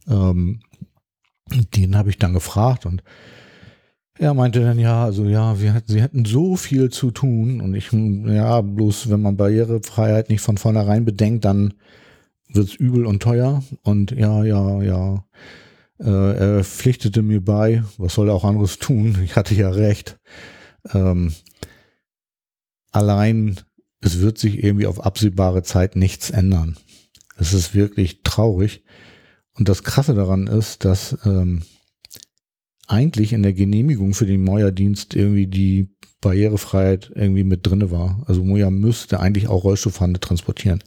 ähm, 0.08 0.60
den 1.74 1.96
habe 1.96 2.10
ich 2.10 2.18
dann 2.18 2.32
gefragt 2.32 2.86
und 2.86 3.02
er 4.18 4.34
meinte 4.34 4.60
dann, 4.60 4.78
ja, 4.78 5.04
also 5.04 5.24
ja, 5.24 5.60
wir 5.60 5.82
sie 5.86 6.02
hätten 6.02 6.24
so 6.24 6.56
viel 6.56 6.90
zu 6.90 7.10
tun 7.10 7.60
und 7.60 7.74
ich, 7.74 7.90
ja, 7.92 8.60
bloß 8.60 9.10
wenn 9.10 9.22
man 9.22 9.36
Barrierefreiheit 9.36 10.28
nicht 10.28 10.42
von 10.42 10.58
vornherein 10.58 11.04
bedenkt, 11.04 11.44
dann 11.44 11.74
wird's 12.48 12.74
übel 12.74 13.06
und 13.06 13.22
teuer 13.22 13.62
und 13.82 14.10
ja, 14.12 14.44
ja, 14.44 14.82
ja. 14.82 15.24
Äh, 15.98 16.56
er 16.58 16.64
pflichtete 16.64 17.22
mir 17.22 17.42
bei, 17.42 17.84
was 17.96 18.14
soll 18.14 18.28
er 18.28 18.34
auch 18.34 18.44
anderes 18.44 18.78
tun? 18.78 19.18
Ich 19.24 19.36
hatte 19.36 19.54
ja 19.54 19.70
recht. 19.70 20.18
Ähm, 20.92 21.32
allein, 22.92 23.56
es 24.00 24.20
wird 24.20 24.38
sich 24.38 24.62
irgendwie 24.62 24.86
auf 24.86 25.04
absehbare 25.04 25.62
Zeit 25.62 25.96
nichts 25.96 26.30
ändern. 26.30 26.76
Es 27.36 27.52
ist 27.54 27.74
wirklich 27.74 28.22
traurig. 28.22 28.84
Und 29.54 29.68
das 29.68 29.82
Krasse 29.82 30.14
daran 30.14 30.46
ist, 30.46 30.84
dass 30.84 31.18
ähm, 31.24 31.62
eigentlich 32.86 33.32
in 33.32 33.42
der 33.42 33.52
Genehmigung 33.52 34.14
für 34.14 34.26
den 34.26 34.44
Moja-Dienst 34.44 35.14
irgendwie 35.14 35.46
die 35.46 35.94
Barrierefreiheit 36.20 37.10
irgendwie 37.14 37.44
mit 37.44 37.66
drinne 37.66 37.90
war. 37.90 38.22
Also 38.26 38.44
Moja 38.44 38.70
müsste 38.70 39.20
eigentlich 39.20 39.48
auch 39.48 39.64
Rollstuhlfahrende 39.64 40.20
transportieren. 40.20 40.82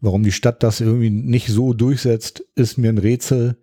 Warum 0.00 0.22
die 0.22 0.32
Stadt 0.32 0.62
das 0.62 0.80
irgendwie 0.80 1.10
nicht 1.10 1.48
so 1.48 1.72
durchsetzt, 1.72 2.44
ist 2.56 2.76
mir 2.76 2.90
ein 2.90 2.98
Rätsel. 2.98 3.56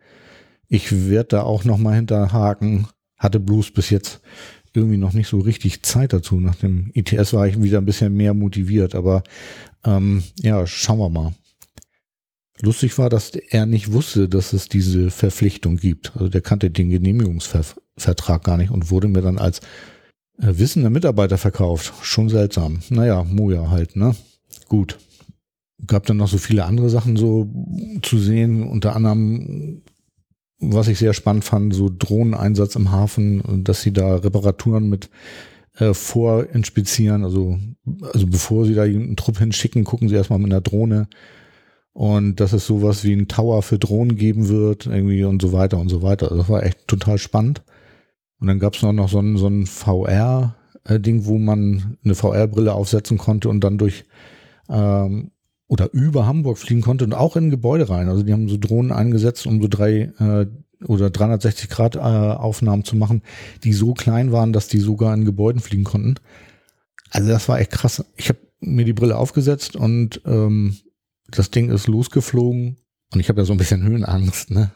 Ich 0.67 1.09
werde 1.09 1.29
da 1.29 1.43
auch 1.43 1.65
noch 1.65 1.77
mal 1.77 1.95
hinterhaken. 1.95 2.87
Hatte 3.17 3.39
Blues 3.39 3.71
bis 3.71 3.89
jetzt 3.89 4.21
irgendwie 4.73 4.97
noch 4.97 5.13
nicht 5.13 5.27
so 5.27 5.39
richtig 5.39 5.83
Zeit 5.83 6.13
dazu. 6.13 6.39
Nach 6.39 6.55
dem 6.55 6.91
ITS 6.93 7.33
war 7.33 7.47
ich 7.47 7.61
wieder 7.61 7.79
ein 7.79 7.85
bisschen 7.85 8.13
mehr 8.13 8.33
motiviert, 8.33 8.95
aber 8.95 9.23
ähm, 9.83 10.23
ja, 10.41 10.65
schauen 10.67 10.99
wir 10.99 11.09
mal. 11.09 11.33
Lustig 12.61 12.97
war, 12.97 13.09
dass 13.09 13.31
er 13.31 13.65
nicht 13.65 13.91
wusste, 13.91 14.29
dass 14.29 14.53
es 14.53 14.69
diese 14.69 15.09
Verpflichtung 15.09 15.77
gibt. 15.77 16.11
Also 16.15 16.29
der 16.29 16.41
kannte 16.41 16.69
den 16.69 16.89
Genehmigungsvertrag 16.89 18.43
gar 18.43 18.57
nicht 18.57 18.69
und 18.69 18.91
wurde 18.91 19.07
mir 19.07 19.21
dann 19.21 19.39
als 19.39 19.61
äh, 20.37 20.57
wissender 20.57 20.91
Mitarbeiter 20.91 21.37
verkauft. 21.37 21.93
Schon 22.03 22.29
seltsam. 22.29 22.79
Naja, 22.89 23.23
Moja 23.23 23.69
halt, 23.69 23.95
ne? 23.95 24.15
Gut. 24.67 24.99
gab 25.87 26.05
dann 26.05 26.17
noch 26.17 26.27
so 26.27 26.37
viele 26.37 26.65
andere 26.65 26.89
Sachen 26.89 27.17
so 27.17 27.49
zu 28.03 28.19
sehen, 28.19 28.63
unter 28.67 28.95
anderem, 28.95 29.81
was 30.61 30.87
ich 30.87 30.99
sehr 30.99 31.13
spannend 31.13 31.43
fand, 31.43 31.73
so 31.73 31.89
Drohneneinsatz 31.95 32.75
im 32.75 32.91
Hafen, 32.91 33.63
dass 33.63 33.81
sie 33.81 33.91
da 33.91 34.15
Reparaturen 34.15 34.89
mit 34.89 35.09
äh, 35.77 35.93
vorinspizieren, 35.93 37.23
also, 37.23 37.57
also 38.13 38.27
bevor 38.27 38.65
sie 38.65 38.75
da 38.75 38.83
einen 38.83 39.15
Trupp 39.15 39.39
hinschicken, 39.39 39.83
gucken 39.83 40.07
sie 40.07 40.15
erstmal 40.15 40.39
mit 40.39 40.51
einer 40.51 40.61
Drohne 40.61 41.07
und 41.93 42.39
dass 42.39 42.53
es 42.53 42.65
sowas 42.65 43.03
wie 43.03 43.13
ein 43.13 43.27
Tower 43.27 43.61
für 43.63 43.79
Drohnen 43.79 44.15
geben 44.15 44.47
wird, 44.47 44.85
irgendwie 44.85 45.23
und 45.23 45.41
so 45.41 45.51
weiter 45.51 45.77
und 45.79 45.89
so 45.89 46.01
weiter. 46.01 46.27
Also 46.27 46.37
das 46.37 46.49
war 46.49 46.63
echt 46.63 46.87
total 46.87 47.17
spannend. 47.17 47.63
Und 48.39 48.47
dann 48.47 48.59
gab 48.59 48.75
es 48.75 48.81
noch, 48.81 48.93
noch 48.93 49.09
so 49.09 49.19
ein, 49.19 49.37
so 49.37 49.47
ein 49.47 49.65
VR-Ding, 49.65 51.25
wo 51.25 51.37
man 51.37 51.97
eine 52.03 52.15
VR-Brille 52.15 52.73
aufsetzen 52.73 53.17
konnte 53.17 53.49
und 53.49 53.61
dann 53.61 53.77
durch 53.77 54.05
ähm, 54.69 55.31
oder 55.71 55.89
über 55.93 56.27
Hamburg 56.27 56.57
fliegen 56.57 56.81
konnte 56.81 57.05
und 57.05 57.13
auch 57.13 57.37
in 57.37 57.49
Gebäude 57.49 57.87
rein. 57.87 58.09
Also 58.09 58.23
die 58.23 58.33
haben 58.33 58.49
so 58.49 58.57
Drohnen 58.57 58.91
eingesetzt, 58.91 59.47
um 59.47 59.61
so 59.61 59.69
drei 59.69 60.11
äh, 60.19 60.45
oder 60.85 61.09
360 61.09 61.69
Grad 61.69 61.95
äh, 61.95 61.99
Aufnahmen 61.99 62.83
zu 62.83 62.97
machen, 62.97 63.21
die 63.63 63.71
so 63.71 63.93
klein 63.93 64.33
waren, 64.33 64.51
dass 64.51 64.67
die 64.67 64.79
sogar 64.79 65.13
in 65.13 65.23
Gebäuden 65.23 65.61
fliegen 65.61 65.85
konnten. 65.85 66.15
Also 67.09 67.29
das 67.29 67.47
war 67.47 67.61
echt 67.61 67.71
krass. 67.71 68.03
Ich 68.17 68.27
habe 68.27 68.39
mir 68.59 68.83
die 68.83 68.91
Brille 68.91 69.15
aufgesetzt 69.15 69.77
und 69.77 70.19
ähm, 70.25 70.75
das 71.29 71.51
Ding 71.51 71.69
ist 71.69 71.87
losgeflogen 71.87 72.75
und 73.13 73.19
ich 73.21 73.29
habe 73.29 73.39
ja 73.39 73.45
so 73.45 73.53
ein 73.53 73.57
bisschen 73.57 73.81
Höhenangst, 73.81 74.51
ne? 74.51 74.71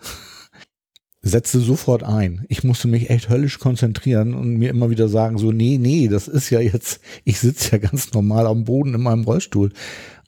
Setzte 1.28 1.60
sofort 1.60 2.04
ein. 2.04 2.46
Ich 2.50 2.64
musste 2.64 2.88
mich 2.88 3.10
echt 3.10 3.30
höllisch 3.30 3.58
konzentrieren 3.58 4.36
und 4.36 4.58
mir 4.58 4.70
immer 4.70 4.92
wieder 4.92 5.08
sagen, 5.10 5.40
so, 5.40 5.52
nee, 5.52 5.80
nee, 5.80 6.08
das 6.08 6.28
ist 6.28 6.52
ja 6.52 6.60
jetzt, 6.60 7.02
ich 7.24 7.40
sitze 7.40 7.72
ja 7.72 7.78
ganz 7.80 8.14
normal 8.14 8.46
am 8.46 8.64
Boden 8.64 8.94
in 8.94 9.02
meinem 9.02 9.24
Rollstuhl. 9.24 9.72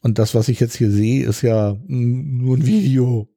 Und 0.01 0.17
das, 0.17 0.33
was 0.33 0.49
ich 0.49 0.59
jetzt 0.59 0.75
hier 0.75 0.89
sehe, 0.89 1.23
ist 1.27 1.43
ja 1.43 1.77
nur 1.85 2.57
ein 2.57 2.65
Video. 2.65 3.29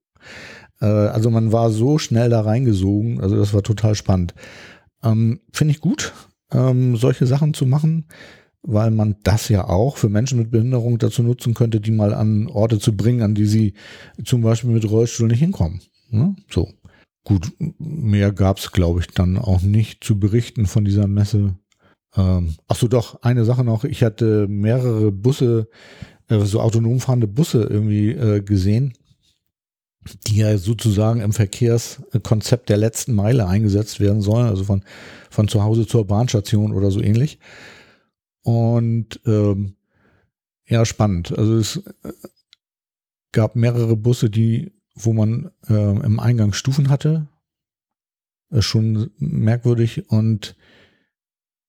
Äh, 0.80 0.86
also 0.86 1.28
man 1.28 1.52
war 1.52 1.70
so 1.70 1.98
schnell 1.98 2.30
da 2.30 2.40
reingesogen. 2.40 3.20
Also 3.20 3.36
das 3.36 3.52
war 3.52 3.62
total 3.62 3.94
spannend. 3.94 4.34
Ähm, 5.02 5.40
Finde 5.52 5.72
ich 5.72 5.80
gut, 5.80 6.14
ähm, 6.52 6.96
solche 6.96 7.26
Sachen 7.26 7.52
zu 7.52 7.66
machen, 7.66 8.06
weil 8.62 8.90
man 8.90 9.16
das 9.22 9.50
ja 9.50 9.68
auch 9.68 9.98
für 9.98 10.08
Menschen 10.08 10.38
mit 10.38 10.50
Behinderung 10.50 10.96
dazu 10.96 11.22
nutzen 11.22 11.52
könnte, 11.52 11.78
die 11.78 11.90
mal 11.90 12.14
an 12.14 12.46
Orte 12.46 12.78
zu 12.78 12.96
bringen, 12.96 13.20
an 13.20 13.34
die 13.34 13.44
sie 13.44 13.74
zum 14.24 14.40
Beispiel 14.40 14.70
mit 14.70 14.90
Rollstuhl 14.90 15.28
nicht 15.28 15.40
hinkommen. 15.40 15.82
Ne? 16.08 16.36
So. 16.48 16.70
Gut, 17.24 17.52
mehr 17.78 18.32
gab 18.32 18.58
es, 18.58 18.72
glaube 18.72 19.00
ich, 19.00 19.08
dann 19.08 19.36
auch 19.36 19.62
nicht 19.62 20.02
zu 20.02 20.18
berichten 20.18 20.66
von 20.66 20.84
dieser 20.84 21.06
Messe. 21.06 21.56
Ähm, 22.16 22.56
ach 22.66 22.78
doch, 22.88 23.22
eine 23.22 23.44
Sache 23.44 23.62
noch. 23.62 23.84
Ich 23.84 24.02
hatte 24.02 24.48
mehrere 24.48 25.12
Busse 25.12 25.68
äh, 26.28 26.40
so 26.40 26.60
autonom 26.60 27.00
fahrende 27.00 27.26
Busse 27.26 27.64
irgendwie 27.64 28.12
äh, 28.12 28.40
gesehen, 28.40 28.94
die 30.26 30.38
ja 30.38 30.56
sozusagen 30.56 31.20
im 31.20 31.32
Verkehrskonzept 31.32 32.68
der 32.68 32.78
letzten 32.78 33.14
Meile 33.14 33.46
eingesetzt 33.46 34.00
werden 34.00 34.22
sollen, 34.22 34.46
also 34.46 34.64
von, 34.64 34.82
von 35.28 35.48
zu 35.48 35.62
Hause 35.62 35.86
zur 35.86 36.06
Bahnstation 36.06 36.72
oder 36.72 36.90
so 36.90 37.00
ähnlich. 37.00 37.38
Und 38.42 39.20
ähm, 39.26 39.76
ja, 40.66 40.86
spannend. 40.86 41.36
Also 41.36 41.56
es 41.56 41.76
äh, 42.02 42.12
gab 43.32 43.56
mehrere 43.56 43.96
Busse, 43.96 44.30
die, 44.30 44.72
wo 44.94 45.12
man 45.12 45.50
äh, 45.68 45.72
im 45.74 46.20
Eingang 46.20 46.52
Stufen 46.52 46.90
hatte. 46.90 47.28
Äh, 48.50 48.62
schon 48.62 49.10
merkwürdig 49.18 50.10
und 50.10 50.56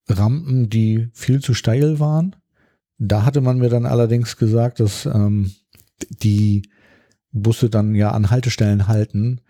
Rampen, 0.08 0.70
die 0.70 1.10
viel 1.14 1.42
zu 1.42 1.54
steil 1.54 2.00
waren. 2.00 2.36
Da 2.98 3.26
hatte 3.26 3.42
man 3.42 3.58
mir 3.58 3.70
dann 3.70 3.86
allerdings 3.86 4.38
gesagt, 4.38 4.80
dass 4.80 5.06
ähm, 5.06 5.52
die 6.10 6.70
Busse 7.32 7.70
dann 7.70 7.96
ja 7.96 8.12
an 8.12 8.30
Haltestellen 8.30 8.88
halten 8.88 9.42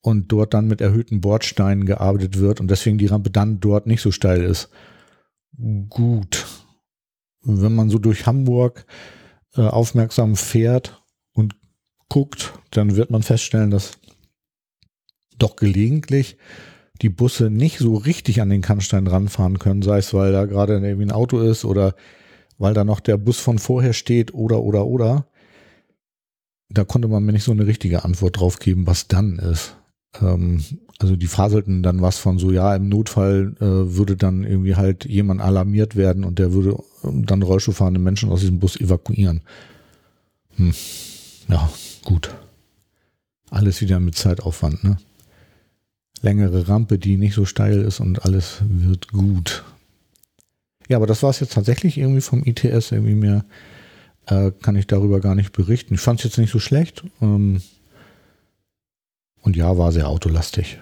und 0.00 0.32
dort 0.32 0.54
dann 0.54 0.66
mit 0.66 0.80
erhöhten 0.80 1.20
Bordsteinen 1.20 1.84
gearbeitet 1.84 2.38
wird 2.38 2.60
und 2.60 2.70
deswegen 2.70 2.98
die 2.98 3.06
Rampe 3.06 3.30
dann 3.30 3.60
dort 3.60 3.86
nicht 3.86 4.00
so 4.00 4.10
steil 4.10 4.42
ist. 4.42 4.70
Gut. 5.88 6.46
Wenn 7.42 7.74
man 7.74 7.90
so 7.90 7.98
durch 7.98 8.26
Hamburg 8.26 8.86
äh, 9.54 9.62
aufmerksam 9.62 10.36
fährt 10.36 11.02
guckt, 12.08 12.54
dann 12.70 12.96
wird 12.96 13.10
man 13.10 13.22
feststellen, 13.22 13.70
dass 13.70 13.98
doch 15.38 15.56
gelegentlich 15.56 16.36
die 17.00 17.10
Busse 17.10 17.50
nicht 17.50 17.78
so 17.78 17.94
richtig 17.96 18.40
an 18.40 18.50
den 18.50 18.62
Kannstein 18.62 19.06
ranfahren 19.06 19.58
können, 19.58 19.82
sei 19.82 19.98
es, 19.98 20.12
weil 20.14 20.32
da 20.32 20.46
gerade 20.46 20.74
irgendwie 20.74 21.06
ein 21.06 21.12
Auto 21.12 21.40
ist 21.40 21.64
oder 21.64 21.94
weil 22.58 22.74
da 22.74 22.84
noch 22.84 23.00
der 23.00 23.16
Bus 23.16 23.38
von 23.38 23.58
vorher 23.58 23.92
steht 23.92 24.34
oder, 24.34 24.62
oder, 24.62 24.86
oder. 24.86 25.26
Da 26.70 26.84
konnte 26.84 27.08
man 27.08 27.24
mir 27.24 27.32
nicht 27.32 27.44
so 27.44 27.52
eine 27.52 27.66
richtige 27.66 28.04
Antwort 28.04 28.38
drauf 28.38 28.58
geben, 28.58 28.86
was 28.86 29.06
dann 29.06 29.38
ist. 29.38 29.76
Ähm, 30.20 30.62
also 30.98 31.14
die 31.14 31.28
faselten 31.28 31.82
dann 31.82 32.02
was 32.02 32.18
von 32.18 32.38
so, 32.38 32.50
ja, 32.50 32.74
im 32.74 32.88
Notfall 32.88 33.54
äh, 33.60 33.96
würde 33.96 34.16
dann 34.16 34.42
irgendwie 34.42 34.74
halt 34.74 35.04
jemand 35.04 35.40
alarmiert 35.40 35.94
werden 35.94 36.24
und 36.24 36.40
der 36.40 36.52
würde 36.52 36.76
ähm, 37.04 37.24
dann 37.24 37.42
Rollstuhlfahrende 37.42 38.00
Menschen 38.00 38.30
aus 38.30 38.40
diesem 38.40 38.58
Bus 38.58 38.76
evakuieren. 38.76 39.42
Hm. 40.56 40.74
Ja, 41.48 41.70
gut. 42.08 42.34
Alles 43.50 43.82
wieder 43.82 44.00
mit 44.00 44.16
Zeitaufwand, 44.16 44.82
ne? 44.82 44.96
Längere 46.22 46.66
Rampe, 46.66 46.98
die 46.98 47.18
nicht 47.18 47.34
so 47.34 47.44
steil 47.44 47.82
ist 47.82 48.00
und 48.00 48.24
alles 48.24 48.62
wird 48.62 49.08
gut. 49.08 49.62
Ja, 50.88 50.96
aber 50.96 51.06
das 51.06 51.22
war 51.22 51.30
es 51.30 51.40
jetzt 51.40 51.52
tatsächlich 51.52 51.98
irgendwie 51.98 52.22
vom 52.22 52.42
ITS. 52.44 52.92
Irgendwie 52.92 53.14
mehr 53.14 53.44
äh, 54.26 54.50
kann 54.50 54.74
ich 54.74 54.86
darüber 54.86 55.20
gar 55.20 55.34
nicht 55.34 55.52
berichten. 55.52 55.94
Ich 55.94 56.00
fand 56.00 56.20
es 56.20 56.24
jetzt 56.24 56.38
nicht 56.38 56.50
so 56.50 56.58
schlecht. 56.58 57.04
Ähm, 57.20 57.60
und 59.42 59.54
ja, 59.54 59.76
war 59.76 59.92
sehr 59.92 60.08
autolastig. 60.08 60.80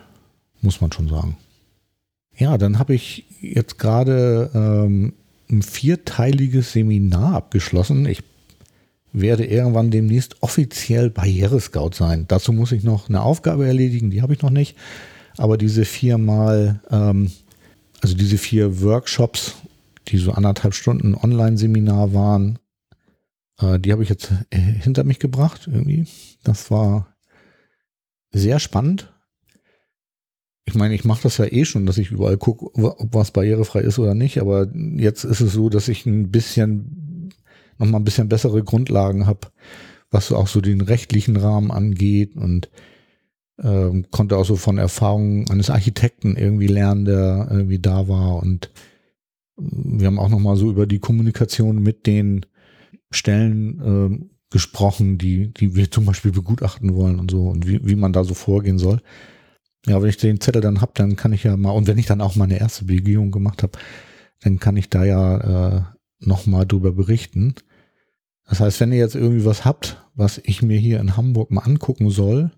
Muss 0.61 0.81
man 0.81 0.93
schon 0.93 1.09
sagen. 1.09 1.37
Ja, 2.37 2.57
dann 2.57 2.79
habe 2.79 2.95
ich 2.95 3.25
jetzt 3.41 3.79
gerade 3.79 4.51
ähm, 4.55 5.13
ein 5.51 5.63
vierteiliges 5.63 6.73
Seminar 6.73 7.35
abgeschlossen. 7.35 8.07
Ich 8.07 8.23
werde 9.21 9.45
irgendwann 9.45 9.91
demnächst 9.91 10.43
offiziell 10.43 11.11
Barrierescout 11.11 11.93
sein. 11.95 12.27
Dazu 12.29 12.53
muss 12.53 12.73
ich 12.73 12.85
noch 12.85 13.09
eine 13.09 13.23
Aufgabe 13.23 13.67
erledigen, 13.67 14.11
die 14.11 14.23
habe 14.23 14.35
ich 14.35 14.43
noch 14.43 14.51
nicht. 14.51 14.77
Aber 15.37 15.59
diese 15.59 15.85
viermal, 15.85 16.81
ähm, 16.91 17.31
also 18.01 18.17
diese 18.17 18.39
vier 18.39 18.81
Workshops 18.83 19.57
die 20.09 20.19
so 20.19 20.33
anderthalb 20.33 20.75
Stunden 20.75 21.15
Online-Seminar 21.15 22.15
waren, 22.15 22.59
äh, 23.61 23.79
die 23.79 23.93
habe 23.93 24.03
ich 24.03 24.09
jetzt 24.09 24.33
äh, 24.51 24.59
hinter 24.59 25.05
mich 25.05 25.19
gebracht 25.19 25.69
irgendwie. 25.71 26.07
Das 26.45 26.71
war 26.71 27.17
sehr 28.33 28.61
spannend. 28.61 29.13
Ich 30.65 30.75
meine, 30.75 30.95
ich 30.95 31.05
mache 31.05 31.23
das 31.23 31.39
ja 31.39 31.47
eh 31.47 31.65
schon, 31.65 31.87
dass 31.87 31.99
ich 31.99 32.11
überall 32.11 32.39
gucke, 32.39 32.67
ob 32.75 33.15
was 33.15 33.31
barrierefrei 33.31 33.81
ist 33.81 33.99
oder 34.01 34.15
nicht, 34.15 34.41
aber 34.41 34.69
jetzt 34.75 35.23
ist 35.23 35.41
es 35.41 35.53
so, 35.53 35.69
dass 35.69 35.87
ich 35.87 36.07
ein 36.07 36.31
bisschen, 36.33 37.06
nochmal 37.79 38.01
ein 38.01 38.05
bisschen 38.05 38.29
bessere 38.29 38.63
Grundlagen 38.63 39.27
habe, 39.27 39.49
was 40.11 40.33
auch 40.33 40.49
so 40.49 40.61
den 40.61 40.81
rechtlichen 40.81 41.37
Rahmen 41.37 41.71
angeht 41.71 42.37
und 42.37 42.71
ähm, 43.63 44.07
konnte 44.11 44.37
auch 44.37 44.45
so 44.45 44.57
von 44.57 44.79
Erfahrungen 44.79 45.51
eines 45.51 45.71
Architekten 45.71 46.37
irgendwie 46.37 46.67
lernen, 46.67 47.05
der 47.05 47.49
irgendwie 47.51 47.79
da 47.79 48.09
war 48.09 48.37
und 48.37 48.71
wir 49.59 50.07
haben 50.07 50.19
auch 50.19 50.29
nochmal 50.29 50.57
so 50.57 50.71
über 50.71 50.87
die 50.87 50.99
Kommunikation 50.99 51.83
mit 51.83 52.07
den 52.07 52.45
Stellen 53.11 53.81
äh, 53.81 54.27
gesprochen, 54.51 55.19
die, 55.19 55.53
die 55.53 55.75
wir 55.75 55.91
zum 55.91 56.05
Beispiel 56.05 56.33
begutachten 56.33 56.95
wollen 56.95 57.19
und 57.19 57.31
so 57.31 57.49
und 57.49 57.67
wie, 57.67 57.81
wie 57.87 57.97
man 57.97 58.13
da 58.13 58.25
so 58.25 58.35
vorgehen 58.35 58.79
soll. 58.79 59.01
Ja, 59.87 60.03
wenn 60.03 60.09
ich 60.09 60.17
den 60.17 60.41
Zettel 60.41 60.63
dann 60.63 60.81
hab, 60.81 60.95
dann 60.95 61.17
kann 61.17 61.33
ich 61.33 61.45
ja 61.45 61.57
mal, 61.57 61.71
und 61.71 61.87
wenn 61.87 61.99
ich 61.99 62.07
dann 62.07 62.21
auch 62.21 62.37
meine 62.37 62.59
erste 62.59 62.85
Begehung 62.85 63.31
gemacht 63.31 63.63
habe, 63.63 63.79
dann 64.41 64.59
kann 64.59 64.77
ich 64.77 64.91
da 64.91 65.05
ja 65.05 65.77
äh, 65.77 65.83
nochmal 66.27 66.67
drüber 66.67 66.93
berichten. 66.93 67.55
Das 68.49 68.61
heißt, 68.61 68.81
wenn 68.81 68.93
ihr 68.93 68.99
jetzt 68.99 69.17
irgendwie 69.17 69.45
was 69.45 69.65
habt, 69.65 70.03
was 70.15 70.39
ich 70.45 70.63
mir 70.63 70.79
hier 70.79 71.01
in 71.01 71.17
Hamburg 71.17 71.51
mal 71.51 71.63
angucken 71.63 72.11
soll, 72.11 72.51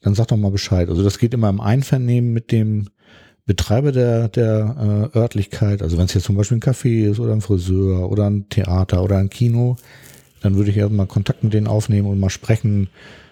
dann 0.00 0.14
sagt 0.14 0.30
doch 0.30 0.36
mal 0.36 0.50
Bescheid. 0.50 0.88
Also 0.88 1.02
das 1.02 1.18
geht 1.18 1.34
immer 1.34 1.48
im 1.48 1.60
Einvernehmen 1.60 2.32
mit 2.32 2.52
dem 2.52 2.88
Betreiber 3.46 3.92
der, 3.92 4.28
der 4.28 5.10
äh, 5.14 5.18
Örtlichkeit, 5.18 5.80
also 5.82 5.96
wenn 5.96 6.04
es 6.04 6.12
jetzt 6.12 6.24
zum 6.24 6.36
Beispiel 6.36 6.58
ein 6.58 6.62
Café 6.62 7.10
ist 7.10 7.18
oder 7.18 7.32
ein 7.32 7.40
Friseur 7.40 8.10
oder 8.10 8.28
ein 8.28 8.50
Theater 8.50 9.02
oder 9.02 9.16
ein 9.16 9.30
Kino, 9.30 9.76
dann 10.42 10.56
würde 10.56 10.70
ich 10.70 10.76
erstmal 10.76 11.06
Kontakt 11.06 11.42
mit 11.42 11.54
denen 11.54 11.66
aufnehmen 11.66 12.08
und 12.08 12.20
mal 12.20 12.28
sprechen, 12.28 12.88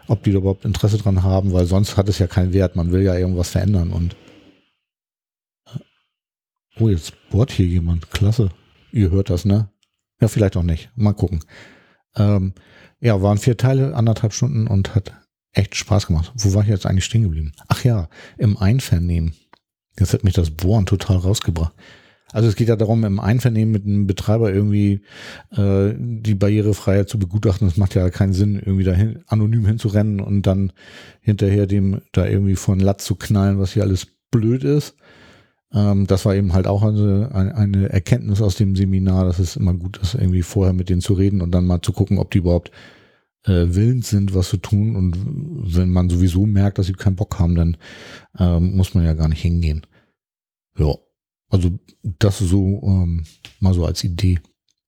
ob 0.09 0.23
die 0.23 0.33
da 0.33 0.39
überhaupt 0.39 0.65
Interesse 0.65 0.97
dran 0.97 1.23
haben, 1.23 1.53
weil 1.53 1.67
sonst 1.67 1.99
hat 1.99 2.09
es 2.09 2.19
ja 2.19 2.27
keinen 2.27 2.55
Wert. 2.55 2.77
Man 2.77 2.93
will 2.93 3.03
ja 3.03 3.15
irgendwas 3.15 3.51
verändern 3.51 3.91
und 3.91 4.17
äh, 5.67 5.81
Oh, 6.81 6.89
jetzt 6.89 7.13
bohrt 7.31 7.51
hier 7.51 7.67
jemand. 7.67 8.11
Klasse. 8.11 8.49
Ihr 8.97 9.11
hört 9.11 9.29
das, 9.29 9.45
ne? 9.45 9.69
Ja, 10.23 10.29
vielleicht 10.29 10.57
auch 10.57 10.63
nicht. 10.63 10.91
Mal 10.97 11.13
gucken. 11.13 11.41
Ähm, 12.17 12.55
ja, 12.99 13.21
waren 13.21 13.37
vier 13.37 13.59
Teile, 13.59 13.95
anderthalb 13.95 14.33
Stunden 14.33 14.67
und 14.67 14.95
hat 14.95 15.13
echt 15.53 15.77
Spaß 15.77 16.07
gemacht. 16.07 16.33
Wo 16.35 16.55
war 16.55 16.63
ich 16.63 16.71
jetzt 16.71 16.87
eigentlich 16.87 17.05
stehen 17.05 17.25
geblieben? 17.25 17.53
Ach 17.69 17.85
ja, 17.85 18.09
im 18.39 18.57
Einvernehmen. 18.57 19.35
Jetzt 19.99 20.15
hat 20.15 20.25
mich 20.25 20.33
das 20.33 20.51
Bohren 20.51 20.87
total 20.87 21.19
rausgebracht. 21.19 21.75
Also 22.33 22.49
es 22.49 22.57
geht 22.57 22.69
ja 22.69 22.77
darum, 22.77 23.05
im 23.05 23.21
Einvernehmen 23.21 23.71
mit 23.71 23.85
einem 23.85 24.07
Betreiber 24.07 24.51
irgendwie 24.51 25.03
äh, 25.51 25.93
die 25.99 26.35
Barrierefreiheit 26.35 27.11
zu 27.11 27.19
begutachten. 27.19 27.69
Es 27.69 27.77
macht 27.77 27.95
ja 27.95 28.09
keinen 28.09 28.33
Sinn, 28.33 28.55
irgendwie 28.57 28.85
dahin 28.85 29.25
anonym 29.27 29.67
hinzurennen 29.67 30.21
und 30.21 30.47
dann 30.47 30.73
hinterher 31.21 31.67
dem 31.67 32.01
da 32.13 32.27
irgendwie 32.27 32.57
von 32.57 32.81
Latz 32.81 33.05
zu 33.05 33.15
knallen, 33.17 33.59
was 33.59 33.75
hier 33.75 33.83
alles 33.83 34.07
blöd 34.31 34.65
ist. 34.65 34.97
Ähm, 35.73 36.07
das 36.07 36.25
war 36.25 36.35
eben 36.35 36.53
halt 36.53 36.67
auch 36.67 36.83
eine, 36.83 37.31
eine 37.33 37.89
Erkenntnis 37.89 38.41
aus 38.41 38.57
dem 38.57 38.77
Seminar, 38.77 39.25
dass 39.25 39.39
es 39.39 39.57
immer 39.57 39.75
gut 39.75 39.99
ist, 39.99 40.15
irgendwie 40.15 40.43
vorher 40.43 40.73
mit 40.73 40.89
denen 40.89 41.01
zu 41.01 41.15
reden 41.15 41.41
und 41.41 41.51
dann 41.51 41.67
mal 41.67 41.83
zu 41.83 41.93
gucken, 41.93 42.19
ob 42.19 42.31
die 42.31 42.39
überhaupt 42.39 42.71
äh, 43.45 43.75
willens 43.75 44.11
sind, 44.11 44.35
was 44.35 44.49
zu 44.49 44.59
tun. 44.59 44.97
Und 44.97 45.17
wenn 45.75 45.91
man 45.91 46.09
sowieso 46.09 46.47
merkt, 46.47 46.79
dass 46.79 46.87
sie 46.87 46.93
keinen 46.93 47.17
Bock 47.17 47.39
haben, 47.39 47.55
dann 47.55 47.77
ähm, 48.39 48.77
muss 48.77 48.95
man 48.95 49.05
ja 49.05 49.15
gar 49.15 49.29
nicht 49.29 49.43
hingehen. 49.43 49.87
Ja. 50.79 50.95
Also 51.49 51.79
das 52.03 52.39
so 52.39 52.83
ähm, 52.85 53.25
mal 53.61 53.73
so 53.73 53.87
als 53.87 54.03
Idee. 54.03 54.41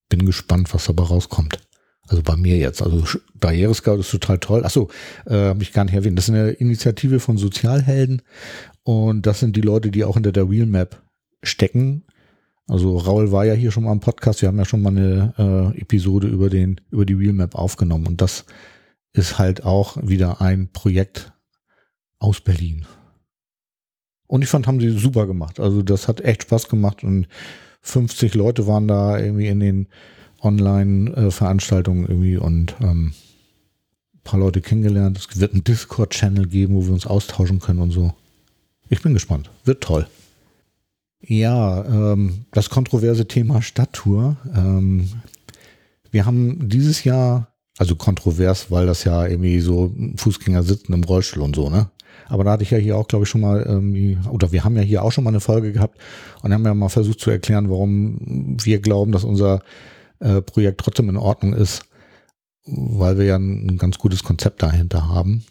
Bin 0.08 0.26
gespannt, 0.26 0.74
was 0.74 0.86
dabei 0.86 1.04
rauskommt. 1.04 1.67
Also 2.09 2.23
bei 2.23 2.37
mir 2.37 2.57
jetzt. 2.57 2.83
Also 2.83 3.05
Barrierescout 3.35 4.01
ist 4.01 4.11
total 4.11 4.38
toll. 4.38 4.64
Achso, 4.64 4.90
äh, 5.27 5.35
habe 5.35 5.62
ich 5.62 5.73
gar 5.73 5.85
nicht 5.85 5.94
erwähnt. 5.94 6.16
Das 6.18 6.29
ist 6.29 6.35
eine 6.35 6.51
Initiative 6.51 7.21
von 7.21 7.37
Sozialhelden 7.37 8.23
und 8.83 9.27
das 9.27 9.40
sind 9.40 9.57
die 9.57 9.61
Leute, 9.61 9.90
die 9.90 10.05
auch 10.05 10.14
hinter 10.14 10.33
der 10.33 10.51
Wheelmap 10.51 11.03
stecken. 11.42 12.05
Also 12.66 12.97
Raul 12.97 13.31
war 13.33 13.44
ja 13.44 13.55
hier 13.55 13.71
schon 13.71 13.85
mal 13.85 13.92
im 13.92 14.01
Podcast. 14.01 14.42
Wir 14.42 14.49
haben 14.49 14.59
ja 14.59 14.64
schon 14.64 14.83
mal 14.83 14.90
eine 14.90 15.75
äh, 15.77 15.81
Episode 15.81 16.29
über 16.29 16.51
den 16.51 16.81
über 16.90 17.05
die 17.05 17.18
Wheelmap 17.18 17.55
aufgenommen 17.55 18.07
und 18.07 18.21
das 18.21 18.47
ist 19.12 19.38
halt 19.38 19.64
auch 19.64 19.97
wieder 20.03 20.40
ein 20.40 20.68
Projekt 20.73 21.33
aus 22.18 22.40
Berlin. 22.40 22.87
Und 24.27 24.42
ich 24.42 24.49
fand, 24.49 24.66
haben 24.66 24.81
sie 24.81 24.90
super 24.90 25.27
gemacht. 25.27 25.59
Also 25.59 25.83
das 25.83 26.07
hat 26.07 26.21
echt 26.21 26.42
Spaß 26.42 26.68
gemacht 26.68 27.03
und 27.03 27.29
50 27.81 28.35
Leute 28.35 28.66
waren 28.66 28.87
da 28.87 29.18
irgendwie 29.18 29.47
in 29.47 29.61
den 29.61 29.88
Online-Veranstaltungen 30.40 32.07
irgendwie 32.07 32.37
und 32.37 32.74
ähm, 32.81 33.12
paar 34.29 34.38
Leute 34.38 34.61
kennengelernt. 34.61 35.18
Es 35.18 35.40
wird 35.40 35.53
einen 35.53 35.64
Discord-Channel 35.64 36.46
geben, 36.46 36.74
wo 36.74 36.87
wir 36.87 36.92
uns 36.92 37.07
austauschen 37.07 37.61
können 37.61 37.81
und 37.81 37.90
so. 37.90 38.12
Ich 38.90 39.03
bin 39.03 39.14
gespannt. 39.14 39.51
Wird 39.64 39.83
toll. 39.83 40.07
Ja, 41.20 41.85
ähm, 41.85 42.44
das 42.53 42.70
kontroverse 42.70 43.27
Thema 43.27 43.62
Stadttour. 43.62 44.37
Ähm, 44.55 45.09
wir 46.11 46.27
haben 46.27 46.68
dieses 46.68 47.05
Jahr, 47.05 47.48
also 47.79 47.96
kontrovers, 47.96 48.70
weil 48.70 48.87
das 48.87 49.05
ja 49.05 49.27
irgendwie 49.27 49.61
so 49.61 49.94
Fußgänger 50.16 50.62
sitzen 50.62 50.92
im 50.92 51.05
Rollstuhl 51.05 51.42
und 51.42 51.57
so, 51.57 51.70
ne? 51.70 51.90
Aber 52.29 52.44
da 52.44 52.53
hatte 52.53 52.62
ich 52.62 52.70
ja 52.70 52.79
hier 52.79 52.96
auch, 52.98 53.09
glaube 53.09 53.24
ich, 53.24 53.31
schon 53.31 53.40
mal 53.40 53.62
irgendwie, 53.62 54.18
oder 54.31 54.53
wir 54.53 54.62
haben 54.62 54.77
ja 54.77 54.83
hier 54.83 55.03
auch 55.03 55.12
schon 55.12 55.24
mal 55.24 55.31
eine 55.31 55.40
Folge 55.40 55.72
gehabt 55.72 55.98
und 56.42 56.53
haben 56.53 56.64
ja 56.64 56.74
mal 56.74 56.90
versucht 56.90 57.20
zu 57.20 57.31
erklären, 57.31 57.70
warum 57.70 58.57
wir 58.62 58.81
glauben, 58.81 59.12
dass 59.12 59.24
unser 59.24 59.62
äh, 60.20 60.40
Projekt 60.42 60.81
trotzdem 60.81 61.09
in 61.09 61.16
Ordnung 61.16 61.52
ist, 61.54 61.85
weil 62.64 63.18
wir 63.18 63.24
ja 63.24 63.37
ein, 63.37 63.68
ein 63.68 63.78
ganz 63.78 63.98
gutes 63.98 64.22
Konzept 64.22 64.62
dahinter 64.62 65.09
haben. 65.09 65.44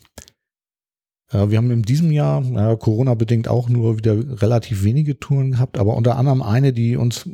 Äh, 1.32 1.50
wir 1.50 1.58
haben 1.58 1.72
in 1.72 1.84
diesem 1.84 2.12
Jahr, 2.12 2.44
ja, 2.44 2.76
Corona-bedingt 2.76 3.48
auch 3.48 3.70
nur 3.70 3.98
wieder 3.98 4.42
relativ 4.42 4.84
wenige 4.84 5.20
Touren 5.20 5.52
gehabt, 5.52 5.78
aber 5.78 5.96
unter 5.96 6.18
anderem 6.18 6.42
eine, 6.42 6.74
die 6.74 6.96
uns, 6.96 7.30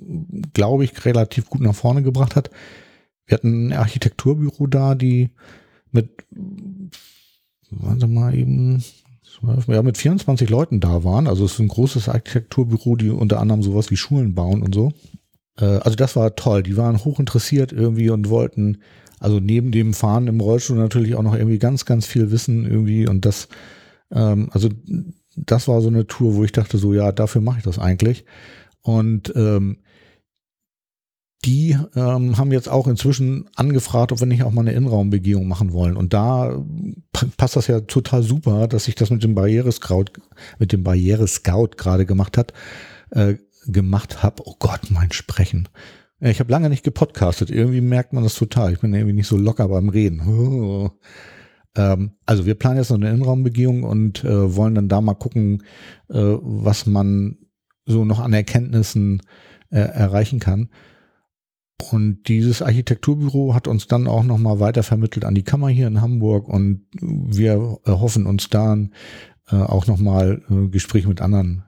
glaube 0.54 0.84
ich, 0.84 1.06
relativ 1.06 1.50
gut 1.50 1.62
nach 1.62 1.76
vorne 1.76 2.04
gebracht 2.04 2.36
hat. 2.36 2.50
Wir 3.26 3.36
hatten 3.36 3.68
ein 3.68 3.74
Architekturbüro 3.74 4.68
da, 4.68 4.96
die 4.96 5.30
mit, 5.92 6.10
warte 7.70 8.08
mal 8.08 8.36
eben, 8.36 8.84
ja, 9.68 9.82
mit 9.82 9.98
24 9.98 10.50
Leuten 10.50 10.80
da 10.80 11.04
waren. 11.04 11.28
Also 11.28 11.46
es 11.46 11.54
ist 11.54 11.60
ein 11.60 11.68
großes 11.68 12.10
Architekturbüro, 12.10 12.96
die 12.96 13.10
unter 13.10 13.40
anderem 13.40 13.64
sowas 13.64 13.92
wie 13.92 13.98
Schulen 13.98 14.36
bauen 14.36 14.62
und 14.62 14.76
so. 14.76 14.92
Äh, 15.60 15.66
also 15.66 15.96
das 15.96 16.16
war 16.16 16.36
toll. 16.36 16.64
Die 16.64 16.78
waren 16.78 17.04
hochinteressiert 17.04 17.72
irgendwie 17.72 18.10
und 18.10 18.30
wollten, 18.30 18.80
also 19.20 19.40
neben 19.40 19.72
dem 19.72 19.94
Fahren 19.94 20.28
im 20.28 20.40
Rollstuhl 20.40 20.78
natürlich 20.78 21.16
auch 21.16 21.24
noch 21.24 21.36
irgendwie 21.36 21.60
ganz, 21.60 21.86
ganz 21.86 22.06
viel 22.06 22.32
wissen 22.32 22.66
irgendwie 22.66 23.08
und 23.08 23.26
das, 23.26 23.48
ähm, 24.12 24.50
also 24.52 24.70
das 25.36 25.68
war 25.68 25.82
so 25.82 25.88
eine 25.88 26.06
Tour, 26.08 26.36
wo 26.36 26.44
ich 26.44 26.52
dachte 26.52 26.78
so, 26.78 26.94
ja, 26.94 27.12
dafür 27.12 27.42
mache 27.42 27.60
ich 27.60 27.64
das 27.64 27.80
eigentlich. 27.80 28.26
Und 28.82 29.34
ähm, 29.36 29.80
die 31.46 31.78
ähm, 31.96 32.38
haben 32.38 32.52
jetzt 32.52 32.70
auch 32.70 32.88
inzwischen 32.88 33.50
angefragt, 33.56 34.12
ob 34.12 34.20
wir 34.20 34.28
nicht 34.28 34.44
auch 34.44 34.52
mal 34.52 34.62
eine 34.62 34.74
Innenraumbegehung 34.74 35.48
machen 35.48 35.74
wollen. 35.74 35.98
Und 35.98 36.14
da 36.14 36.64
passt 37.38 37.56
das 37.56 37.68
ja 37.68 37.82
total 37.82 38.24
super, 38.24 38.68
dass 38.68 38.86
sich 38.86 38.96
das 38.96 39.10
mit 39.10 39.24
dem 39.24 39.36
Barrierescout, 39.36 40.06
mit 40.60 40.72
dem 40.72 40.84
Barrierescout 40.84 41.72
gerade 41.78 42.06
gemacht 42.06 42.38
hat, 42.38 42.54
äh, 43.12 43.36
gemacht 43.68 44.24
habe. 44.24 44.44
Oh 44.46 44.56
Gott, 44.60 44.90
mein 44.90 45.12
Sprechen. 45.12 45.70
Ich 46.20 46.40
habe 46.40 46.52
lange 46.52 46.70
nicht 46.70 46.84
gepodcastet. 46.84 47.50
Irgendwie 47.50 47.82
merkt 47.82 48.14
man 48.14 48.24
das 48.24 48.36
total. 48.36 48.72
Ich 48.72 48.80
bin 48.80 48.94
irgendwie 48.94 49.14
nicht 49.14 49.28
so 49.28 49.38
locker 49.38 49.68
beim 49.68 49.90
Reden. 49.90 50.92
Ähm, 51.76 52.12
also 52.26 52.46
wir 52.46 52.56
planen 52.56 52.78
jetzt 52.78 52.90
noch 52.90 52.98
eine 52.98 53.10
Innenraumbegehung 53.10 53.84
und 53.84 54.24
äh, 54.24 54.56
wollen 54.56 54.76
dann 54.76 54.90
da 54.90 55.02
mal 55.02 55.16
gucken, 55.16 55.64
äh, 56.10 56.18
was 56.20 56.86
man 56.86 57.38
so 57.86 58.06
noch 58.06 58.20
an 58.20 58.34
Erkenntnissen 58.34 59.22
äh, 59.70 59.80
erreichen 59.80 60.40
kann. 60.40 60.70
Und 61.92 62.28
dieses 62.28 62.62
Architekturbüro 62.62 63.56
hat 63.56 63.68
uns 63.68 63.88
dann 63.88 64.08
auch 64.08 64.24
nochmal 64.24 64.60
weiter 64.60 64.84
vermittelt 64.84 65.26
an 65.26 65.36
die 65.36 65.44
Kammer 65.44 65.68
hier 65.68 65.88
in 65.88 66.00
Hamburg 66.00 66.48
und 66.48 66.86
wir 67.02 67.80
erhoffen 67.84 68.26
uns 68.28 68.50
dann 68.50 68.94
auch 69.50 69.88
nochmal 69.88 70.42
Gespräche 70.72 71.10
mit 71.10 71.20
anderen 71.20 71.66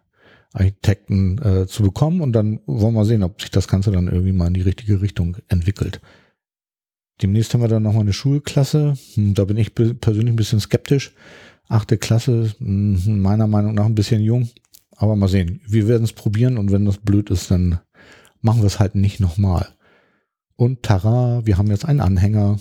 Architekten 0.55 1.37
äh, 1.39 1.67
zu 1.67 1.83
bekommen 1.83 2.21
und 2.21 2.33
dann 2.33 2.59
wollen 2.65 2.95
wir 2.95 3.05
sehen, 3.05 3.23
ob 3.23 3.41
sich 3.41 3.51
das 3.51 3.67
Ganze 3.67 3.91
dann 3.91 4.07
irgendwie 4.07 4.31
mal 4.31 4.47
in 4.47 4.53
die 4.53 4.61
richtige 4.61 5.01
Richtung 5.01 5.37
entwickelt. 5.49 6.01
Demnächst 7.21 7.53
haben 7.53 7.61
wir 7.61 7.67
dann 7.67 7.83
nochmal 7.83 8.01
eine 8.01 8.13
Schulklasse. 8.13 8.97
Hm, 9.13 9.33
da 9.33 9.45
bin 9.45 9.57
ich 9.57 9.73
persönlich 9.75 10.33
ein 10.33 10.37
bisschen 10.37 10.59
skeptisch. 10.59 11.13
Achte 11.67 11.97
Klasse, 11.97 12.53
hm, 12.57 13.21
meiner 13.21 13.47
Meinung 13.47 13.73
nach 13.75 13.85
ein 13.85 13.95
bisschen 13.95 14.21
jung. 14.21 14.49
Aber 14.97 15.15
mal 15.15 15.27
sehen. 15.27 15.61
Wir 15.67 15.87
werden 15.87 16.03
es 16.03 16.13
probieren 16.13 16.57
und 16.57 16.71
wenn 16.71 16.85
das 16.85 16.97
blöd 16.97 17.29
ist, 17.29 17.51
dann 17.51 17.79
machen 18.41 18.61
wir 18.61 18.67
es 18.67 18.79
halt 18.79 18.95
nicht 18.95 19.19
nochmal. 19.19 19.67
Und 20.55 20.83
Tara, 20.83 21.45
wir 21.45 21.57
haben 21.57 21.67
jetzt 21.67 21.85
einen 21.85 21.99
Anhänger. 21.99 22.59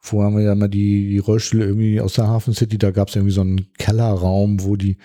Vorher 0.00 0.30
haben 0.30 0.36
wir 0.36 0.44
ja 0.44 0.52
immer 0.52 0.68
die, 0.68 1.08
die 1.08 1.18
Rollstühle 1.18 1.66
irgendwie 1.66 2.00
aus 2.00 2.14
der 2.14 2.28
Hafen 2.28 2.54
City, 2.54 2.78
da 2.78 2.92
gab 2.92 3.08
es 3.08 3.16
irgendwie 3.16 3.34
so 3.34 3.40
einen 3.40 3.72
Kellerraum, 3.78 4.62
wo 4.62 4.76
die 4.76 4.96